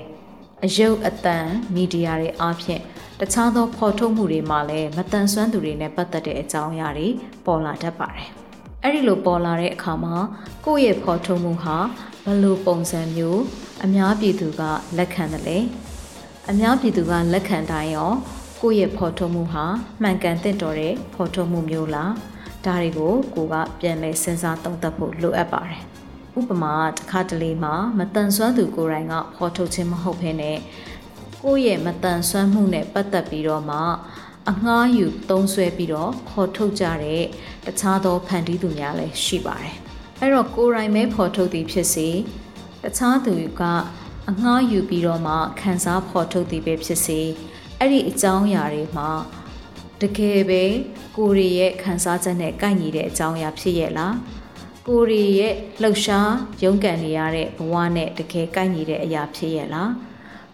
[0.65, 2.81] အယုတ်အတန်မီဒီယာတွေအားဖြင့်
[3.19, 7.07] တခြားသောဖော်ထုတ်မှုတွေမှာလည်းမတန်ဆွမ်းသူတွေနဲ့ပတ်သက်တဲ့အကြောင်းအရာတွေ
[7.45, 8.27] ပေါ်လာတတ်ပါတယ်
[8.83, 10.15] အဲ့ဒီလိုပေါ်လာတဲ့အခါမှာ
[10.65, 11.77] ကိုယ့်ရဲ့ဖော်ထုတ်မှုဟာ
[12.25, 13.41] ဘယ်လိုပုံစံမျိုး
[13.85, 14.61] အများပြည်သူက
[14.97, 15.57] လက်ခံတယ်လဲ
[16.49, 18.11] အများပြည်သူကလက်ခံတိုင်းရော
[18.61, 19.65] ကိုယ့်ရဲ့ဖော်ထုတ်မှုဟာ
[20.01, 22.11] မှန်ကန်တဲ့တော်တဲ့ဖော်ထုတ်မှုမျိုးလား
[22.65, 25.81] ဒါတွေကိုကိုကပြန်လဲစဉ်းစားသုံးသပ်ဖို့လိုအပ်ပါတယ်
[26.39, 30.57] ဥပမာတစ်ခါတလေမှာမတန်ဆွမ်းသူကိုယ်တိုင်ကဖော်ထုတ်ခြင်းမဟုတ်ဘဲနဲ့
[31.43, 33.79] ကိုယ့်ရဲ့မတန်ဆွမ်းမှုနဲ့ပတ်သက်ပြီးတော့မှ
[34.49, 37.23] အငှားယူသုံးဆွဲပြီးတော့ဖော်ထုတ်ကြတဲ့
[37.65, 39.75] တခြားသောဖန်တီးသူများလည်းရှိပါတယ်။
[40.19, 42.07] အဲ့တော့ကိုယ်တိုင်ပဲဖော်ထုတ်သည်ဖြစ်စေ
[42.83, 43.63] တခြားသူက
[44.29, 47.19] အငှားယူပြီးတော့မှခံစားဖော်ထုတ်သည်ပဲဖြစ်စေ
[47.79, 49.09] အဲ့ဒီအကြောင်းအရာတွေမှာ
[50.03, 50.63] တကယ်ပဲ
[51.17, 54.15] ကိုရီရဲ့ခံစားချက်နဲ့ကိုက်ညီတဲ့အကြောင်းအရာဖြစ်ရဲ့လား
[54.87, 56.31] ကိုရီရဲ့လှုပ်ရှား
[56.63, 59.91] ရုန်းကန်နေရတဲ့ဘဝနဲ့တကယ်ကိုက်ညီတဲ့အရာဖြစ်ရဲ့လား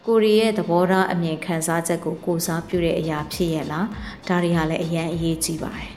[0.06, 3.88] ကိုရီရဲ့သဘောထားအမြင်ခံစားချက်ကိုကိုစားပြုတဲ့အရာဖြစ်ရဲ့လား
[4.28, 5.92] ဒါတွေဟာလည်းအရန်အရေးကြီးပါတယ်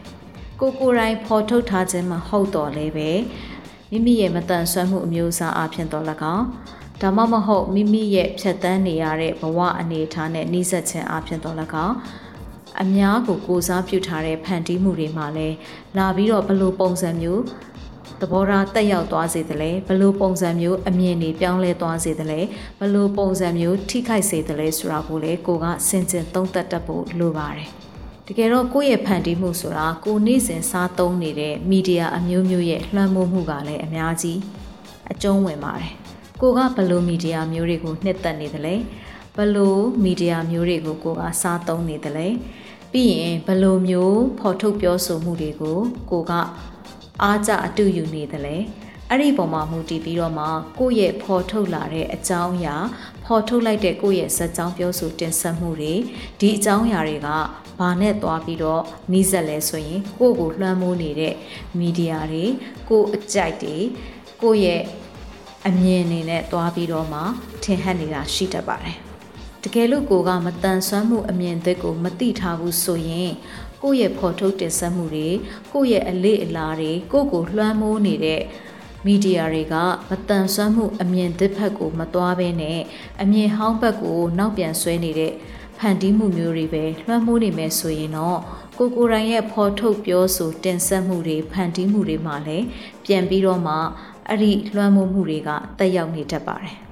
[0.61, 3.11] ကိုကိုယ်တိုင်ဖော်ထုတ်ထားခြင်းမဟုတ်တော့လည်းပဲ
[3.91, 6.05] မိမိရဲ့မတန်ဆွမ်းမှုအမျိုးအစားအဖြစ်တော့၎
[6.37, 6.47] င်း
[7.01, 11.57] ဒါမှမဟုတ်မိမိရဲ့ဖြတ်တန်းနေရတဲ့ဘဝအနေအထားနဲ့နှိစက်ခြင်းအဖြစ်တော့၎
[11.87, 11.97] င်း
[12.83, 15.57] အများကိုကိုစားပြုထားတဲ့ဖန်တီးမှုတွေမှာလည်း
[15.97, 17.43] လာပြီးတော့ဘလို့ပုံစံမျိုး
[18.21, 22.41] သဘောထားတက်ရောက်သွားစေတယ်လဲဘလို့ပုံစံမျိုးအမြင်တွေပြောင်းလဲသွားစေတယ်လဲ
[22.81, 27.69] ဘလို့ပုံစံမျိုးထိခိုက်စေတယ်လဲဆိုတာကိုလည်းကိုကစင်ကျင်သုံးသပ်တတ်ဖို့လိုပါတယ်
[28.27, 34.39] တကယ်တော့ကိုယ့်ရဲ့ဖန်တီးမှုဆိုတာကိုနေ့စဉ်စားသုံးနေတဲ့မီဒီယာအမျိုးမျိုးရဲ့လွှမ်းမိုးမှုကလည်းအများကြီး
[35.13, 35.93] အကျုံးဝင်ပါတယ်
[36.41, 38.75] ကိုကဘလို့မီဒီယာမျိုးတွေကိုနှစ်သက်နေတယ်လဲ
[39.37, 42.29] ဘလို့မီဒီယာမျိုးတွေကိုကိုကစားသုံးနေတယ်လဲ
[42.93, 45.79] ပြီးရင်ဘလို့မျိုးဖော်ထုတ်ပြောဆိုမှုတွေကို
[46.11, 46.33] ကိုက
[47.23, 48.57] အားကြအတူယူနေတယ်လဲ
[49.11, 50.47] အဲ့ဒီပုံမှာမူတည်ပြီးတော့မှ
[50.79, 52.77] ကိုယ့်ရဲ့ဖော်ထုတ်လာတဲ့အကြောင်းအရာ
[53.25, 55.95] ဖော်ထုတ်လိုက်တဲ့ကိုယ့်ရဲ့ဇာတ်ကြောင်းပြောဆိုတင်ဆက်မှုတွေ
[56.41, 57.29] ဒီအကြောင်းအရာတွေက
[57.79, 61.35] ဘာနဲ့သွားပြီးတော့နှီးဆက်လဲဆိုရင်ကိုယ့်ကိုလွှမ်းမိုးနေတဲ့
[61.79, 62.45] မီဒီယာတွေ
[62.89, 63.77] ကိုယ့်အကြိုက်တွေ
[64.43, 64.83] ကိုယ့်ရဲ့
[65.69, 67.21] အမြင်အနေနဲ့သွားပြီးတော့မှ
[67.63, 69.08] ထင်ဟပ်နေတာရှိတတ်ပါတယ်။တ
[69.75, 73.33] ကယ်လို့ကိုကမတန်ဆွမ်းမှုအမြင်သစ်ကိုမသိထားဘူးဆိုရင်
[73.83, 75.29] ကိုယ့်ရဲ့ဖော်ထုတ်တင်ဆက်မှုတွေ
[75.73, 78.43] ကိုယ့်ရဲ့အလေးအလာတွေကိုယ့်ကိုလွှမ်းမိုးနေတဲ့
[79.07, 79.75] မီဒီယာတွေက
[80.09, 82.81] မတန်ဆွမ်းမှုအမြင်သစ်ဘက်ကိုမသွားဘဲနဲ့
[83.23, 85.33] အမြင်ဟောင်းဘက်ကိုနောက်ပြန်ဆွဲနေတဲ့
[85.79, 88.41] ဖန်တီးမှုမျိုးတွေပဲလွှမ်းမိုးနေမယ်ဆိုရင်တော့
[88.79, 92.67] ကိုကိုရိုင်းရဲ့ဖော်ထုတ်ပြောဆိုတင်ဆက်မှုတွေဖန်တီးမှုတွေမှာလည်း
[93.05, 93.75] ပြန်ပြီးတော့မှ
[94.29, 96.88] အဲ့ဒီလွှမ်းမိုးမှုတွေကတက်ရောက်နေတတ်ပါတယ်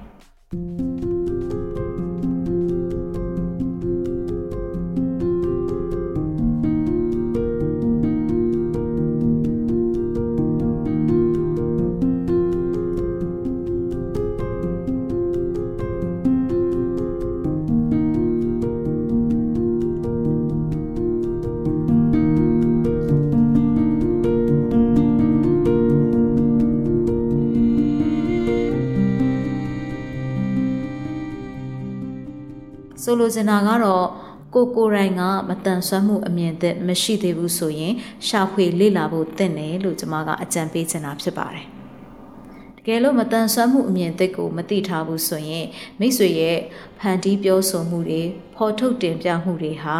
[33.09, 34.05] ဆိုလိုချင်တာကတော့
[34.53, 37.93] ကိုကိုရိုင်းကမတန်ဆွမ်းမှုအမြင်သက်မရှိသေးဘူးဆိုရင်
[38.27, 41.65] ရှာဖွေလေ့လာဖို့တင့်တယ်လို့ကျွန်မကအကြံပေးချင်တာဖြစ်ပါတယ်။
[42.77, 45.65] တကယ်လို့မတန်ဆွမ်းမှုအမြင်သက်ကိုမသိထားဘူးဆိုရင်
[45.99, 46.57] မိတ်ဆွေရဲ့
[46.99, 48.21] ဖန်တီးပြောဆိုမှုတွေ
[48.55, 49.97] ဖော်ထုတ်တင်ပြမှုတွေဟာ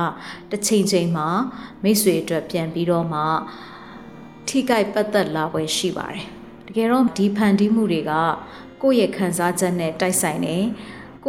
[0.52, 1.28] တစ်ချိန်ချိန်မှာ
[1.84, 3.22] မိတ်ဆွေအတွက်ပြန်ပြီးတော့မှ
[4.48, 6.24] ထိကြိုက်ပတ်သက်လာပွဲရှိပါတယ်။
[6.67, 8.13] တကယ်တော့ဒီဖန်တီးမှုတွေက
[8.82, 10.58] ကိုယ့်ရဲ့ခံစားချက်နဲ့တိုက်ဆိုင်နေ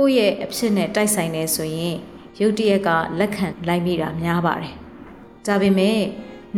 [0.01, 1.97] ကိုယ့်ရဲ့အဖြစ်နဲ့တိုက်ဆိုင်နေဆိုရင်
[2.41, 4.75] ရုတ်တရက်ကလက်ခံလိုက်မိတာများပါတယ်။
[5.47, 5.99] ဒါပေမဲ့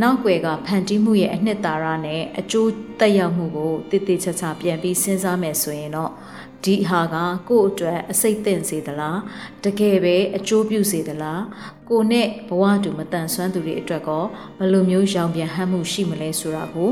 [0.02, 6.10] နောက်ွယ်ကဖန်တီးမှုရဲ့အနှစ်သာရနဲ့အကျိုးသက်ရောက်မှုကိုတည်တည်ချာချာပြန်ပြီးစဉ်းစားမယ်ဆိုရင်တော့
[6.64, 7.16] ဒီဟာက
[7.48, 9.18] ကိုယ့်အတွက်အစိတ်သင့်စေသလား
[9.64, 11.42] တကယ်ပဲအကျိုးပြုစေသလား
[11.88, 14.24] ကိုနဲ့ဘဝတူမတန်ဆွမ်းသူတွေအတွက်ကော
[14.58, 16.90] ဘယ်လိုမျိုးရောင်ပြန်ဟမ်းမှုရှိမလဲဆိုတာကို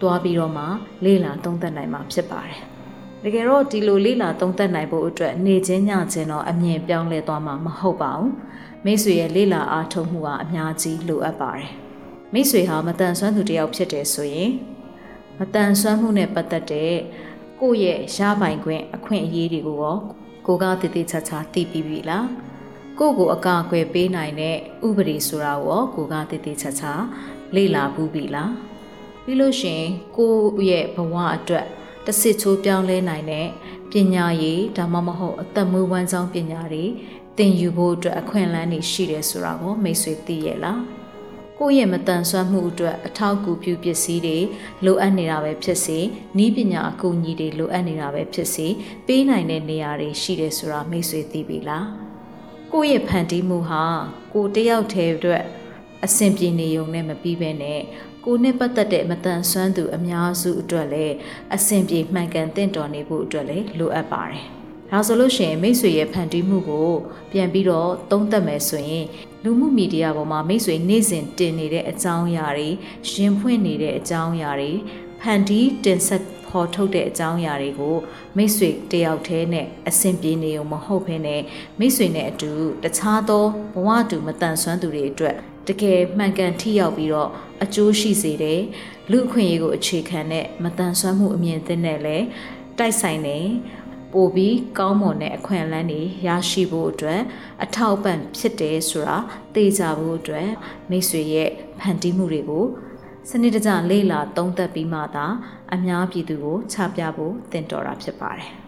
[0.00, 0.64] တွားပြီးတော့မှ
[1.04, 2.62] လေ့လာသုံးသပ်နိုင်မှာဖြစ်ပါတယ်။
[3.24, 8.32] တကယ်တော့ဒီလိုလေးလာသုံးသပ်နိုင်ဖို့အတွက်နေချင်းညချင်းတော့အမြင်ပြောင်းလဲသွားမှာမဟုတ်ပါဘူး
[8.84, 11.70] မိတ်ဆွေရဲ့လေးလာအားထုတ်မှုကအများကြီးလိုအပ်ပါတယ်
[12.32, 14.50] မိတ်ဆွေဟာမတန်ဆွမ်းသူတစ်ယောက်ဖြစ်တယ်ဆိုရင်
[15.38, 16.94] မတန်ဆွမ်းမှုနဲ့ပတ်သက်တဲ့
[17.60, 19.98] ကိုယ့်ရဲ့ရပိုင်ခွင့်အခွင့်အရေးတွေကိုရော
[20.46, 22.28] ကိုကတည်တည်ချာချာသိပြီးပြီလား
[22.98, 26.92] ကိုကိုအကာအကွယ်ပေးနိုင်တဲ့ဥပဒေဆိုတာကိုကိုကတည်တည်ချာချာ
[27.54, 28.52] လေ့လာဘူးပြီလား
[29.24, 29.82] ပြီးလို့ရှင်
[30.16, 30.32] ကို
[30.68, 31.66] ရဲ့ဘဝအတွက်
[32.10, 33.48] တစစ်ချိုးပြောင်းလဲနိုင်တဲ့
[33.90, 36.84] ပညာရေးဒါမှမဟုတ်အသက်မွေးဝမ်းကြောင်းပညာတွေ
[37.36, 40.80] သင်ယူဖို့အတွက်အခွင့်အလမ်းတွေရှိတယ်ဆိုတာကိုမိတ်ဆွေသိရဲ့လား
[41.58, 44.38] ကိုယ့်ရဲ့မတန်ဆွမ်းမှုအတွက်အထောက်အကူပြုပစ္စည်းတွေ
[44.84, 45.98] လိုအပ်နေတာပဲဖြစ်စေ
[46.44, 48.66] ဤပညာအကူအညီတွေလိုအပ်နေတာပဲဖြစ်စေ
[49.06, 51.88] ပေးနိုင်တဲ့နေရာတွေရှိတယ်ဆိုတာမိတ်ဆွေသိပြီလား
[52.72, 53.84] ကိုယ့်ရဲ့ဖန်တီးမှုဟာ
[54.32, 55.44] ကိုတယောက်တည်းအတွက်
[56.04, 57.80] အဆင်ပြေနေုံနဲ့မပြီးပဲနဲ့
[58.24, 61.14] ကိုနဲ့ပတ်သက်တဲ့မတန်ဆွမ်းသူအများစုအတွက်လည်း
[61.54, 64.44] အဆင်ပြေမှန်ကန်တင့်တော်နေဖို့အတွက်လည်းလိုအပ်ပါတယ်။
[64.90, 66.90] ဒါဆိုလို့ရှိရင်မိတ်ဆွေရဲ့ဖန်တီးမှုကို
[67.32, 69.06] ပြန်ပြီးတော့သုံးသပ်မယ်ဆိုရင်
[69.44, 72.68] လူမှုမီဒီယာပေါ်မှာမိတ်ဆွေနေ့စဉ်တင်နေတဲ့အကြောင်းအရာတွေ
[73.10, 74.72] ရှင်ဖွင့်နေတဲ့အကြောင်းအရာတွေ
[75.20, 77.96] ဖန်တီးတင်ဆက်ဖော်ထုတ်တဲ့အကြောင်းအရာတွေကို
[78.36, 81.42] မိတ်ဆွေတယောက်တည်းနဲ့အဆင်ပြေနေုံမဟုတ်ဘဲနဲ့
[81.78, 82.52] မိတ်ဆွေနဲ့အတူ
[82.82, 85.36] တခြားသောဘဝတူမတန်ဆွမ်းသူတွေအတွက်
[85.68, 87.30] တကယ်မှန်ကန်ထိရောက်ပြီးတော့
[87.62, 88.60] အကျိုးရှိစေတယ်
[89.10, 92.26] လူအခွင့်အရေးကိုအခြေခံတဲ့မတန်ဆွမ်းမှုအမြင်သစ်နဲ့လည်း
[92.78, 93.38] တိုက်ဆိုင်နေ
[94.12, 97.20] ပိုပြီးကောင်းမွန်တဲ့အခွင့်အလမ်းတွေရရှိဖို့အတွက်
[97.64, 99.16] အထောက်ပံ့ဖြစ်တယ်ဆိုတာ
[99.54, 100.48] သိကြဖို့အတွက်
[100.90, 101.50] မိတ်ဆွေရဲ့
[101.80, 102.64] ဖန်တီးမှုတွေကို
[103.30, 105.26] စနစ်တကျလေ့လာသုံးသပ်ပြီးမှသာ
[105.74, 108.67] အများပြည်သူကိုချပြဖို့တင်တော်တာဖြစ်ပါတယ်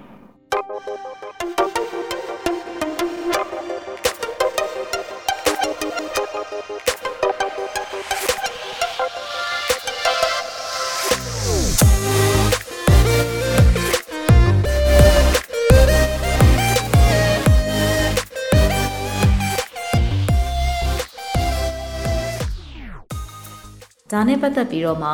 [24.11, 25.12] ဒါနဲ့ပတ်သက်ပြီးတော့မှ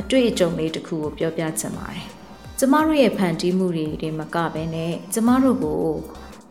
[0.00, 2.04] အတွေ့အကြုံလေးတစ်ခုကိုပြောပြချင်ပါတယ်။
[2.58, 5.82] ကျမတို့ရဲ့ဖန်တီးမှုတွေတွေမကဘဲနဲ့ကျမတို့ကို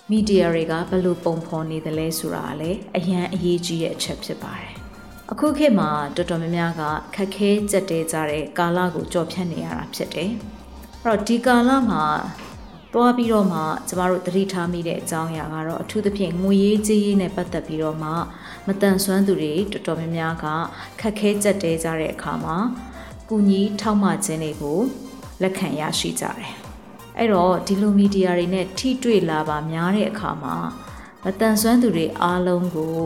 [0.10, 4.74] မီဒီယာတွေကဘယ်လိုပုံဖော်နေသလဲဆိုတာလည်းအရန်အရေးကြီးတဲ့အချက်ဖြစ်ပါတယ်။
[5.32, 6.84] အခုခေတ်မှာတော်တော်များများက
[7.16, 10.32] ခက်ခဲကြက်တဲကြတဲ့ကာလကိုကြော်ဖြတ်နေရတာဖြစ်တယ်။
[11.04, 12.04] အဲ့တော့ဒီကာလမှာ
[12.94, 18.10] တွားပြီးတော့မှကျမတို့သတိထားမိတဲ့အကြောင်းအရာကတော့အထူးသဖြင့်ငွေရေးကြေးရေးနဲ့ပတ်သက်ပြီးတော့မှ
[18.68, 20.46] မတန်ဆွမ်းသူတွေတော်တော်များများက
[21.00, 22.58] ခက်ခဲကြက်တဲကြတဲ့အခါမှာ
[23.30, 24.80] ကူညီထောက်မခြင်းတွေကို
[25.42, 26.52] လက်ခံရရှိကြတယ်။
[27.18, 30.56] အဲ့တော့ဒီလိုမီဒီယာတွေနဲ့ထိတွေ့လာပါများတဲ့အခါမှာ
[31.24, 32.98] မတန်ဆွမ်းသူတွေအားလုံးကို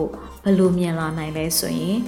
[0.42, 1.98] ဘယ်လိုမြင်လာနိုင်လဲဆိုရင်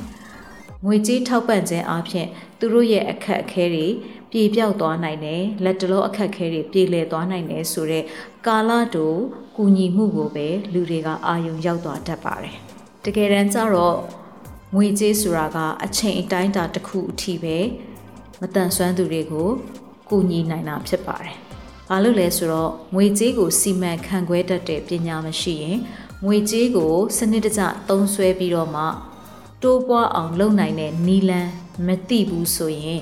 [0.85, 2.27] ငွေကြေးထောက်ပံ့ခြင်းအပြင်
[2.59, 3.87] သူတို့ရဲ့အခက်အခဲတွေ
[4.31, 8.05] ပြေပြောက်သွားနိုင်တယ်လက်တလုံးအခက်အခဲတွေပြေလည်သွားနိုင်တယ်ဆိုတော့
[8.47, 9.07] ကာလတူ
[9.57, 12.57] ကူညီမှုကိုပဲလူတွေကအာယုံရောက်သွားတတ်ပါတယ်
[13.05, 13.97] တကယ်တမ်းကျတော့
[14.75, 17.57] ငွေကြေးဆိုတာကအချိန်အတိုင်းတာတစ်ခုအထိပဲ
[18.41, 19.49] မတန်ဆွမ်းသူတွေကို
[20.11, 21.35] ကူညီနိုင်တာဖြစ်ပါတယ်။
[21.89, 25.79] ဘာလို့လဲဆိုတော့ငွေကြေးကိုစီမံခန့်ခွဲတတ်တဲ့ပညာမရှိရင်
[26.25, 28.85] ငွေကြေးကိုစနစ်တကျသုံးစွဲပြီးတော့မှ
[29.63, 31.53] တိုးပွားအောင်လုပ်နိုင်တဲ့နီလန်း
[31.87, 33.01] မသိဘူးဆိုရင်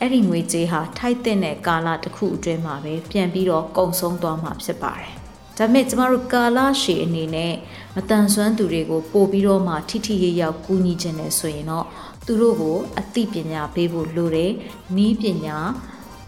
[0.00, 5.12] အဲ့ဒီငွေကြေးဟာထိုက်တဲ့ကာလတစ်ခုအတွင်းမှာပဲပြန်ပြီးတော့ကုန်ဆုံးသွားမှာဖြစ်ပါတယ်။
[5.58, 7.54] ဒါပေမဲ့ကျမတို့ကာလရှည်အနေနဲ့
[7.94, 11.86] မတန်ဆွမ်းသူတွေကိုပို့ပြီးတော့မှထိထိရရောက်ကူညီခြင်းနဲ့ဆိုရင်တော့
[12.26, 14.52] သူတို့ကိုအသိပညာပေးဖို့လိုတယ်။
[14.96, 15.58] နီးပညာ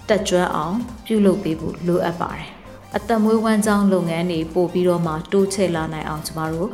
[0.09, 0.77] တက်ကြွအောင်
[1.07, 2.49] ပြုလုပ်ပေးဖို့လိုအပ်ပါတယ်။
[2.97, 6.69] အသက်မွေးဝမ်းကြောင်းလုပ်ငန်းတွေပို့ပြီးတော့မှတိုးချဲ့လာနိုင်အောင်ကျမတို့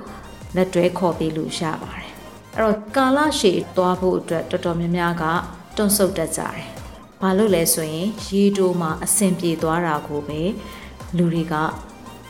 [0.56, 2.10] လက်တွဲခေါ်ပေးလို့ရပါတယ်။
[2.54, 5.24] အဲ့တော့ကာလရှည်သွားဖို့အတွက်တော်တော်များများက
[5.76, 6.64] တွန့်ဆုတ်တတ်ကြတယ်။
[7.26, 10.40] ဘာလို့လဲဆိုရင်ရေတိုးမှာအဆင်ပြေသွားတာကိုပဲ
[11.16, 11.54] လူတွေက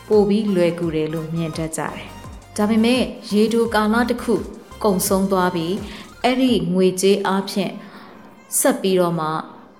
[0.07, 2.05] ပိုပြီးလွယ်ကူတယ်လို့မြင်တတ်ကြတယ်။
[2.57, 4.35] ဒါပေမဲ့ရေတိုးကာလတစ်ခု
[4.83, 5.75] ကုံဆုံးသွားပြီး
[6.23, 7.73] အဲ့ဒီငွေကြေးအားဖြင့်
[8.59, 9.27] ဆက်ပြီးတော့မှ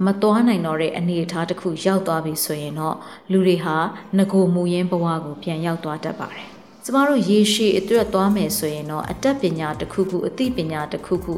[0.06, 2.96] မသွားနိုင်တော့တဲ့အနေအထားတစ်ခုရောက်သွားပြီဆိုရင်တော့
[3.32, 3.78] လူတွေဟာ
[4.18, 6.48] ငကိုမူရင်းဘဝကိုပြန်ရောက်သွားတတ်ပါတယ်။
[6.84, 11.36] ကျမတို့ရေရှည်အတွက်သွားမယ်ဆိုရင်တော့အတတ်ပညာတစ်ခုခုအသိပညာတစ်ခုခု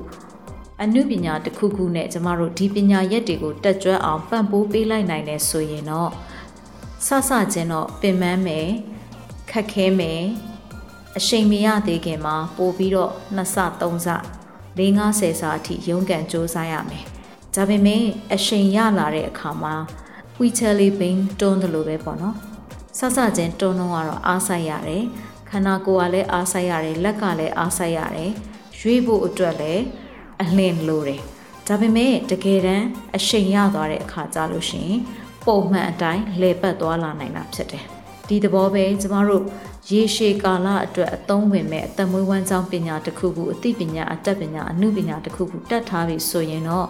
[0.83, 6.11] အနုပညာတစ်ခုခုနဲ့ကျမတို့ဒီပညာရက်တွေကိုတက်ကြွအောင်ပံ့ပိုးပေးလိုက်နိုင်တယ်ဆိုရင်တော့
[7.05, 8.67] ဆဆချင်းတော့ပင်ပန်းမယ်
[9.51, 10.21] ခက်ခဲမယ်
[11.17, 14.07] အချိန်မရသေးခင်မှာပို့ပြီးတော့နှစ်ဆသုံးဆ
[14.77, 14.81] ၄
[15.13, 17.03] 50စာအထိရုန်းကန်စ조사ရမယ်။
[17.55, 19.75] ဒါပေမဲ့အချိန်ရလာတဲ့အခါမှာ
[20.37, 22.35] wheelchair လေးပင်တွန်းတယ်လို့ပဲပေါ့နော်။
[22.97, 25.03] ဆဆချင်းတွန်းတော့ကတော့အားဆိုင်ရတယ်။
[25.49, 28.31] ခန္ဓာကိုယ်ကလည်းအားဆိုင်ရတယ်လက်ကလည်းအားဆိုင်ရတယ်။
[28.79, 29.83] ရွေးဖို့အတွက်လည်း
[30.41, 31.21] အလင်းလိုတယ်။
[31.67, 32.85] ဒါပေမဲ့တကယ်တမ်း
[33.17, 34.99] အချိန်ရသွားတဲ့အခါကြလို့ရှိရင်
[35.45, 37.85] ပုံမှန်အတိုင်းလေပတ်သွားလာနိုင်တာဖြစ်တယ်။
[38.27, 39.43] ဒီသဘောပဲကျမတို့
[39.91, 46.87] ရေရှည်ကာလအတွက်အသုံးဝင်မဲ့အသက်မွေးဝမ်းကြောင်းပညာတစ်ခုခုအသိပညာအတတ်ပညာအမှုပညာတစ်ခုခုတတ်ထားပြီဆိုရင်တော့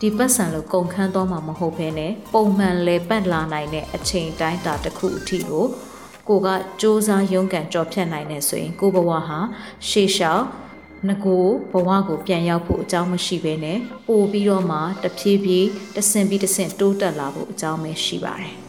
[0.00, 5.66] ဒီပတ်စံလို့ကုန်ခန်းသွားမှာမဟုတ်ဘဲနဲ့ပုံမှန်လေပတ်လာနိုင်တဲ့အချိန်တိုင်းတာတစ်ခုအထိကို
[6.28, 9.38] ကိုကစ조사ရုန်းကန်ကြော်ဖြတ်နိုင်နေဆိုရင်ကိုဘဝဟာ
[9.88, 10.44] ရှေးရှောက်
[11.08, 18.63] ငကိုဘဝကိုပြန်ရောက်ဖို့အကြောင်းမရှိဘဲနဲ့ပို့ပြီးတော့မှတဖြည်းဖြည်းတဆင့်ပြီးတဆင့်တိုးတက်လာဖို့အကြောင်းပဲရှိပါတယ်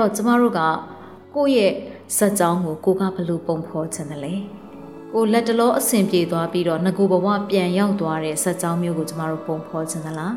[0.00, 0.60] တော့ကျမတို့က
[1.34, 1.72] ကိုယ့်ရဲ့
[2.16, 4.34] ဇက်ကြောင်းကိုကိုကဘလို့ပုံဖော်ချင်တယ်လဲ
[5.12, 10.34] ကိုလက်တလောအဆင်ပြေသွားပြီးတော့ငကိုဘဝပြန်ရောက်သွားတဲ့ဇက်ကြောင်းမျိုးကိုကျမတို့ပုံဖော်ချင်သလား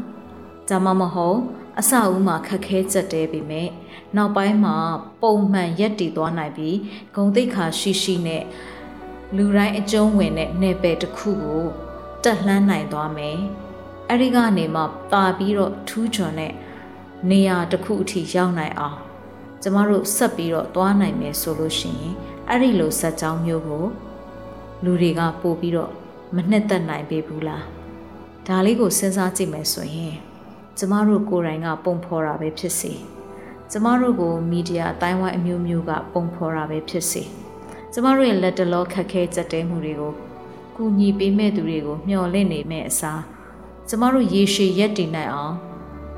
[0.69, 1.39] ဒါမှမဟုတ်
[1.79, 3.67] အစအဦးမှာခက်ခဲကြက်တဲပေမဲ့
[4.15, 4.75] နောက်ပိုင်းမှာ
[5.21, 6.77] ပုံမှန်ရက်တည်သွားနိုင်ပြီး
[7.15, 8.43] ဂုံတိတ်ခါရှိရှိနဲ့
[9.35, 11.65] လူတိုင်းအကျုံးဝင်တဲ့နယ်ပယ်တစ်ခုကို
[12.23, 13.37] တက်လှမ်းနိုင်သွားမယ်
[14.09, 16.53] အဲ့ဒီကနေမှပါပြီးတော့ထူးချွန်တဲ့
[17.29, 18.97] နေရာတစ်ခုအထိရောက်နိုင်အောင်
[19.63, 22.13] ကျမတို့ဆက်ပြီးတော့သွားနိုင်မယ်ဆိုလို့ရှိရင်
[22.49, 23.85] အဲ့ဒီလိုဇက်ကြောင်းမျိုးကို
[24.83, 25.91] လူတွေကပို့ပြီးတော့
[26.35, 27.63] မနှစ်သက်နိုင်ပေဘူးလား
[28.47, 30.15] ဒါလေးကိုစဉ်းစားကြည့်မယ်ဆိုရင်
[30.77, 32.93] ကျမတို့ကိုယ်တိုင်ကပုံဖော်တာပဲဖြစ်စေ
[33.71, 37.23] ကျမတို့ကိုမီဒီယာအတိုင်းဝိုင်းအမျိုးမျိုးကပုံဖော်တာပဲဖြစ်စေ
[37.93, 40.13] ကျမတို့ရဲ့လက်တလောခက်ခဲကြက်တဲမှုတွေကို
[40.75, 43.21] ကူညီပေးမဲ့သူတွေကိုမျှော်လင့်နေမဲ့အစား
[43.89, 45.55] ကျမတို့ရေရှည်ရက်တည်နိုင်အောင်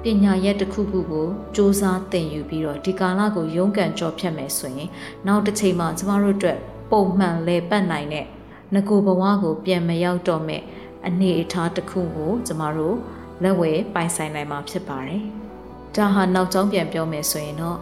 [0.08, 4.90] ပညာရက်တစ်ခုခုကိုစ조사သင်ယူပြီးတော့ဒီကာလကိုရုန်းကန်ကြော်ဖြတ်မယ်ဆိုရင်
[5.28, 6.58] နောက်တစ်ချိန်မှာကျမတို့အတွက်
[6.92, 8.26] ပုံမှန်လဲပတ်နိုင်တဲ့
[8.74, 10.62] ငကိုဘဝကို ပြန်မရောက်တော့မဲ့
[11.08, 12.96] အနေအထားတစ်ခုကိုကျမတို့
[13.44, 15.22] လက်ဝဲပိုင်ဆိုင်နိုင်မှာဖြစ်ပါတယ်။
[15.96, 17.80] ဒါဟာနောက်ကျောင်းပြန်ပြောမယ်ဆိုရင်တော့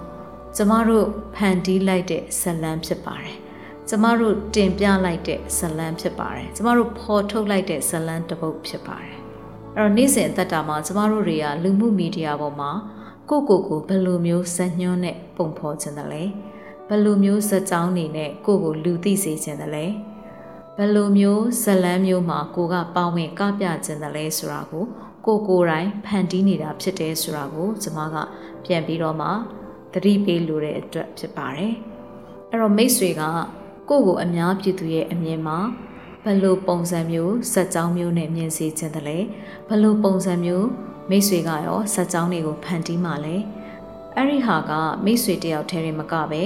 [0.55, 1.05] ကျမတို့
[1.36, 3.36] ဖန်တီးလိုက်တဲ့ဇလန်းဖြစ်ပါတယ်။
[3.89, 9.17] ကျမတို့တင်ပြလိုက်တဲ့ဇလန်းဖြစ်ပါတယ်။ကျမတို့ဖော်ထုတ်လိုက်တဲ့ဇလန်းတစ်ပုဒ်ဖြစ်ပါတယ်။
[9.77, 12.71] အဲ့တော့နေ့စဉ်အသက်တာမှာကျမတို့တွေကလူမှုမီဒီယာပေါ်မှာ
[13.29, 16.23] ကိုကိုကိုဘယ်လိုမျိုးဇညွန်းနဲ့ပုံဖော်ခြင်းတလဲ
[16.88, 19.86] ဘယ်လိုမျိုးဇက်ကြောင်းနေနဲ့ကိုကိုလူသိစေခြင်းတလဲ
[20.77, 24.86] ဘယ်လိုမျိုးဇလန်းမျိုးမှာကိုကပါဝင်ကပြခြင်းတလဲဆိုတာကို
[25.25, 28.17] ကိုကိုယ်တိုင်ဖန်တီးနေတာဖြစ်တယ်ဆိုတာကိုကျွန်မက
[28.65, 29.29] ပြန်ပြီးတော့မှ
[29.93, 31.73] သတိပေးလိုတဲ့အတွက်ဖြစ်ပါတယ်
[32.49, 33.21] အဲ့တော့မိတ်ဆွေက
[33.89, 35.57] ကိုကိုအများပြည်သူရဲ့အမြင်မှာ
[36.25, 39.17] ဘယ်လိုပုံစံမျိုးစက်ကြောင်းမျိုးနဲ့မြင်စေခြင်းတလဲ
[39.67, 40.67] ဘယ်လိုပုံစံမျိုး
[41.09, 43.36] မိတ်ဆွေကရောစက်ကြောင်းတွေကိုဖန်တီးမှလဲ
[44.15, 44.71] အဲ့ဒီဟာက
[45.05, 46.41] မိတ်ဆွေတယောက်တည်းရင်မကပဲ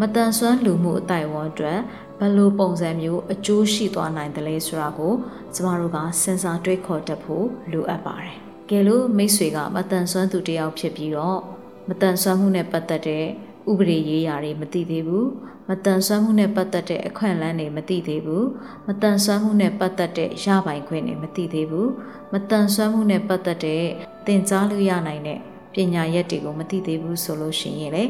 [0.00, 1.78] မတန်ဆွမ်းလူမှုအတိုင်းအဝန်အတွက်
[2.18, 5.14] ဘယ်လိုပုံစံမျိုးအကျိုးရှိသွားနိုင်တယ်လဲဆိုတာကို
[5.54, 8.36] ကျမတို့ကစဉ်းစားတွေးခေါ်တတ်ဖို့လိုအပ်ပါတယ်။
[8.70, 11.40] ကဲလို့မိတ်ဆွေကမတန်ဆွမ်းသူတယောက်ဖြစ်ပြီးတော့
[11.88, 13.26] မတန်ဆွမ်းမှုနဲ့ပတ်သက်တဲ့
[13.70, 15.28] ဥပဒေရေးရာတွေမသိသေးဘူး
[15.68, 18.46] မတန်ဆွမ်းမှုနဲ့ပတ်သက်တဲ့အခွင့်အလမ်းတွေမသိသေးဘူး
[18.86, 21.90] မတန်ဆွမ်းမှုနဲ့ပတ်သက်တဲ့ရပိုင်ခွင့်တွေမသိသေးဘူး
[22.32, 23.84] မတန်ဆွမ်းမှုနဲ့ပတ်သက်တဲ့
[24.26, 25.38] သင်ကြားလို့ရနိုင်တဲ့
[25.74, 28.04] ပညာရက်တွေကိုမသိသေးဘူးဆိုလို့ရှိရင်လေ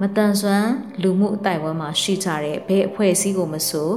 [0.00, 0.70] မတန်ဆွမ်း
[1.02, 3.90] လူမှုအတိုင်းဝန်းမှာရှိကြတဲ့ဘယ်အဖွဲ့အစည်းကိုမဆို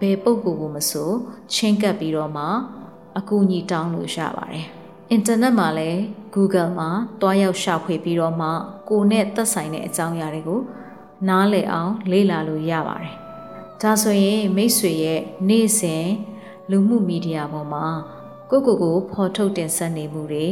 [0.00, 1.10] ဘယ်ပုဂ္ဂိုလ်ကိုမဆို
[1.54, 2.44] ချင်းကပ်ပြီးတော့မှ
[3.18, 4.68] အကူအညီတောင်းလို့ရပါတယ်။
[5.14, 6.00] အင်တာနက်မှာလည်း
[6.34, 8.48] Google မှာတွားရောက်ရှာဖွေပြီးတော့မှ
[8.88, 10.60] ကိုနဲ့သက်ဆိုင်တဲ့အကြောင်းအရာတွေကို
[11.28, 13.14] နားလည်အောင် လေ့လာလို့ရပါတယ်။
[13.82, 16.06] ဒါဆိုရင်မိတ်ဆွေရဲ့နေ့စဉ်
[16.70, 17.86] လူမှုမီဒီယာပေါ်မှာ
[18.50, 20.46] ကိုကိုကိုဖော်ထုတ်တင်ဆက်နေမှုတွေ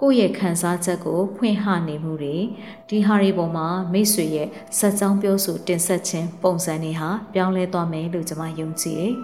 [0.00, 2.36] ကိုယ့်ရဲ့ခံစားချက်ကို ဖွင့်ဟနေမှုတွေ
[2.88, 9.14] ဒီဟာတွေပေါ်မှာမိတ်ဆွေရဲ့စက်ကြောင်းပြောဆိုတင်ဆက်ခြင်းပုံစံတွေဟာပြောင်းလဲသွားမယ်လို့ကျွန်မယုံကြည်တယ်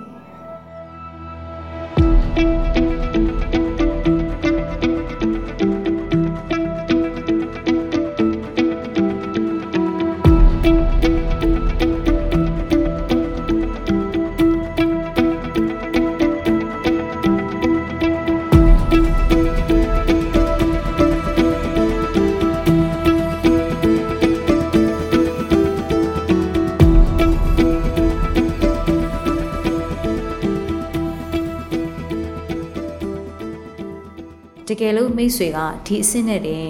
[34.84, 36.68] ကယ်လို့မိတ်ဆွေကဒီအဆင့်နဲ့တင်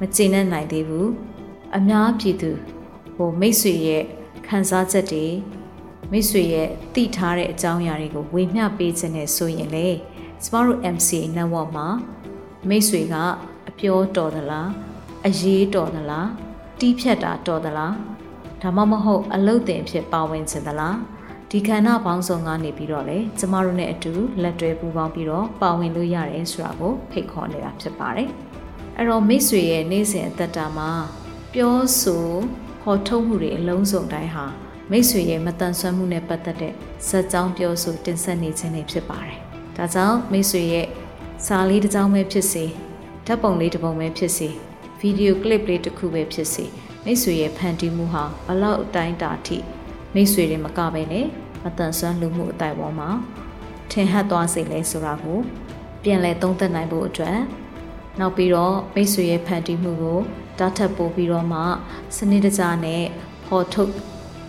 [0.00, 1.10] မကျေနပ်နိုင်သေးဘူး
[1.76, 2.50] အများပြည်သူ
[3.16, 4.02] ဟိုမိတ်ဆွေရဲ့
[4.46, 5.26] ခံစားချက်တွေ
[6.10, 9.88] မိတ်ဆွေရဲ့သိထားတဲ့အကြောင်းအရာတွေကိုဝေမျှပေးခြင်းနဲ့ဆိုရင်လေ
[10.42, 11.88] ကျမတို့ MCA network မှာ
[12.68, 13.14] မိတ်ဆွေက
[13.68, 14.68] အပြောတော်သလား
[15.26, 16.28] အရေးတော်သလား
[16.78, 17.94] တီးဖြတ်တာတော်သလား
[18.62, 20.96] ဒါမှမဟုတ်အလုတ်တင်ဖြစ်ပါဝင်ခြင်းသလား
[21.52, 28.28] ဒီခန္ဓာပေါင်းစုံကနေပြီးတော့လေကျမတို့နဲ့အတူလက်တွဲပူးပေါင်းပြီးတော့ပါဝင်လို့ရတယ်ဆိုတာကိုဖိတ်ခေါ်နေတာဖြစ်ပါတယ်။
[28.96, 30.90] အဲ့တော့မိတ်ဆွေရဲ့နေ့စဉ်အသက်တာမှာ
[31.54, 32.26] ပြောဆို
[32.82, 34.44] ခေါ်ထုတ်မှုတွေအလုံးစုံတိုင်းဟာ
[34.90, 36.74] မိတ်ဆွေရဲ့မတန်ဆွမ်းမှုနဲ့ပတ်သက်တဲ့
[37.08, 39.38] ဇက်ကြောင်းပြောဆိုတင်ဆက်နေခြင်းတွေဖြစ်ပါတယ်။
[39.76, 40.86] ဒါကြောင့်မိတ်ဆွေရဲ့
[41.46, 42.64] စာလေးတစ်ကြောင်းပဲဖြစ်စေ
[43.26, 44.48] ဓာတ်ပုံလေးတစ်ပုံပဲဖြစ်စေ
[45.00, 46.64] ဗီဒီယိုကလစ်လေးတစ်ခုပဲဖြစ်စေ
[47.04, 49.58] မိတ်ဆွေရဲ့ဖန်တီးမှုဟာဘလောက်အတိုင်းတာထိ
[50.14, 51.26] မိတ်ဆွေတွေမကပဲနဲ့
[51.62, 53.10] မတန်ဆွမ်းလူမှုအတိုင်းပေါ်မှာ
[53.90, 55.38] ထင်ဟပ်သွားစေလဲဆိုတာကို
[56.02, 57.38] ပြန်လည်သုံးသပ်နိုင်ဖို့အတွက်
[58.20, 60.20] နောက်ပြီးတော့မိတ်ဆွေရဲ့ဖန်တီးမှုကို
[60.58, 61.60] တားထပ်ပို့ပြီးတော့မှ
[62.16, 63.02] စနစ်တကျနဲ့
[63.46, 63.92] ဖော်ထုတ်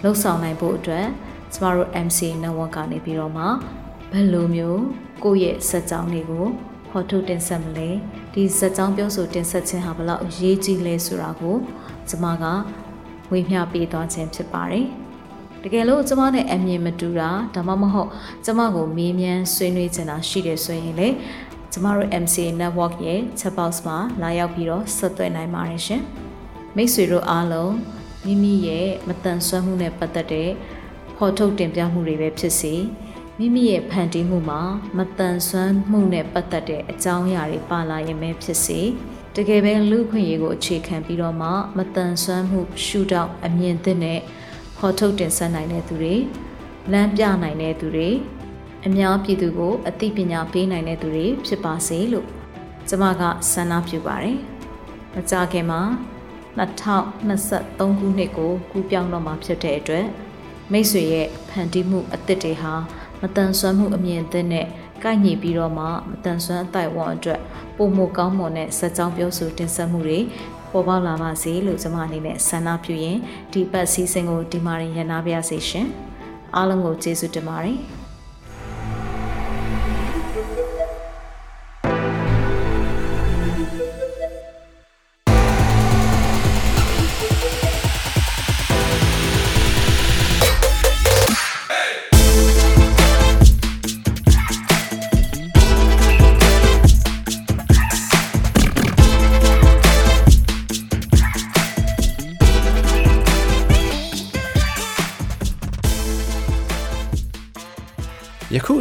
[0.03, 1.07] လှုပ်ဆောင်နိုင်ဖို့အတွက်
[1.53, 3.45] ကျမတို့ MC network ကနေပြီးတော့မှ
[4.11, 4.81] ဘယ်လိုမျိုး
[5.23, 6.45] ကိုယ့်ရဲ့စက်ကြောင်းတွေကို
[6.89, 7.89] ဖော်ထုတ်တင်ဆက်မလဲ
[8.33, 11.55] ဒီစက်ကြောင်းပြောဆိုတင်ဆက်ခြင်းဟာဘယ်လောက်အရေးကြီးလဲဆိုတာကို
[12.09, 12.45] ကျမက
[13.31, 14.87] ဝေမျှပေးသွားခြင်းဖြစ်ပါတယ်။
[15.63, 18.09] တကယ်လို့ကျမနဲ့အမြင်မတူတာဒါမှမဟုတ်
[18.45, 21.09] ကျမကိုမေးမြန်းဆွေးနွေးချင်တာရှိတယ်ဆိုရင်လေ
[21.71, 26.03] ကျမတို့ MCA network ရဲ့ chat box မှာလာရောက်ပြီးတော့ဆက်သွယ်နိုင်ပါတယ်ရှင်။
[26.75, 27.73] မိတ်ဆွေတို့အားလုံး
[28.25, 30.49] မိမိရဲ့မတန်ဆွမ်းမှုနဲ့ပတ်သက်တဲ့
[31.17, 32.75] ဖော်ထုတ်တင်ပြမှုတွေပဲဖြစ်စေ
[33.37, 34.61] မိမိရဲ့ဖန်တီးမှုမှာ
[34.97, 38.79] မတန်ဆွမ်းမှုနဲ့ပတ်သက်တဲ့အကြောင်းအရာတွေပါလာရင်ပဲဖြစ်စေ
[39.35, 44.19] တကယ်ပဲလူခွင့်ရေးကိုအခြေခံပြီးတော့မှမတန်ဆွမ်းမှုရှုထောင့်အမြင်သစ်နဲ့
[44.81, 46.15] ဖော်ထုတ်တင်ဆက်နိုင်တဲ့သူတွေ
[46.91, 48.09] လမ်းပြနိုင်တဲ့သူတွေ
[48.85, 52.27] အများပြည်သူကိုအသိပညာပေးနိုင်တဲ့သူတွေဖြစ်ပါစေလို့
[52.89, 54.37] ကျမကဆန္ဒပြုပါတယ်။
[55.13, 55.81] မကြခင်မှာ
[56.57, 60.05] 2023ခုနှစ်ကိုကူးပြောင်းတော့မှာဖြစ်တဲ့အတွက်
[60.71, 62.73] မိတ်ဆွေရဲ့ဖန်တီးမှုအသစ်တွေဟာ
[63.21, 64.67] မတန်ဆွမ်းမှုအမြင်သစ်နဲ့
[65.03, 67.39] ကိုက်ညီပြီးတော့မှမတန်ဆွမ်းအတိုက်ဝန်းအတွက်
[67.77, 70.19] ပုံမကောင်းမွန်တဲ့စက်ကြောင်းပြောဆိုတင်ဆက်မှုတွေ
[70.71, 73.17] ပေါ်ပေါက်လာပါစေလို့ကျွန်မအနေနဲ့ဆန္ဒပြုရင်
[73.53, 75.87] ဒီပတ်စည်းစိမ်ကိုဒီမာရင်ရနာပါရစေရှင်
[76.55, 77.77] အားလုံးကိုကျေးဇူးတင်ပါတယ်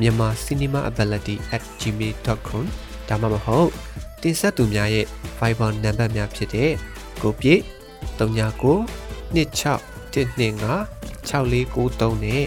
[0.00, 2.64] မြန်မာ cinemaability@gmail.com
[3.08, 3.70] ဒါမှမဟုတ်
[4.22, 5.06] တင်ဆက်သူများရဲ့
[5.38, 6.72] Viber နံပါတ်များဖြစ်တဲ့
[7.22, 7.62] ကိုပြည့်
[8.18, 8.76] 39
[9.34, 9.80] 26
[10.14, 12.44] 125 6493နဲ့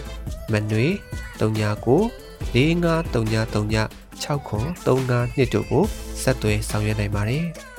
[0.52, 0.88] မနွေ
[1.40, 2.00] 39
[2.54, 3.88] 453939
[4.20, 5.84] 6935တို့ကို
[6.22, 7.46] ဆက်သွယ်ဆောင်ရွက်နိုင်ပါတယ်။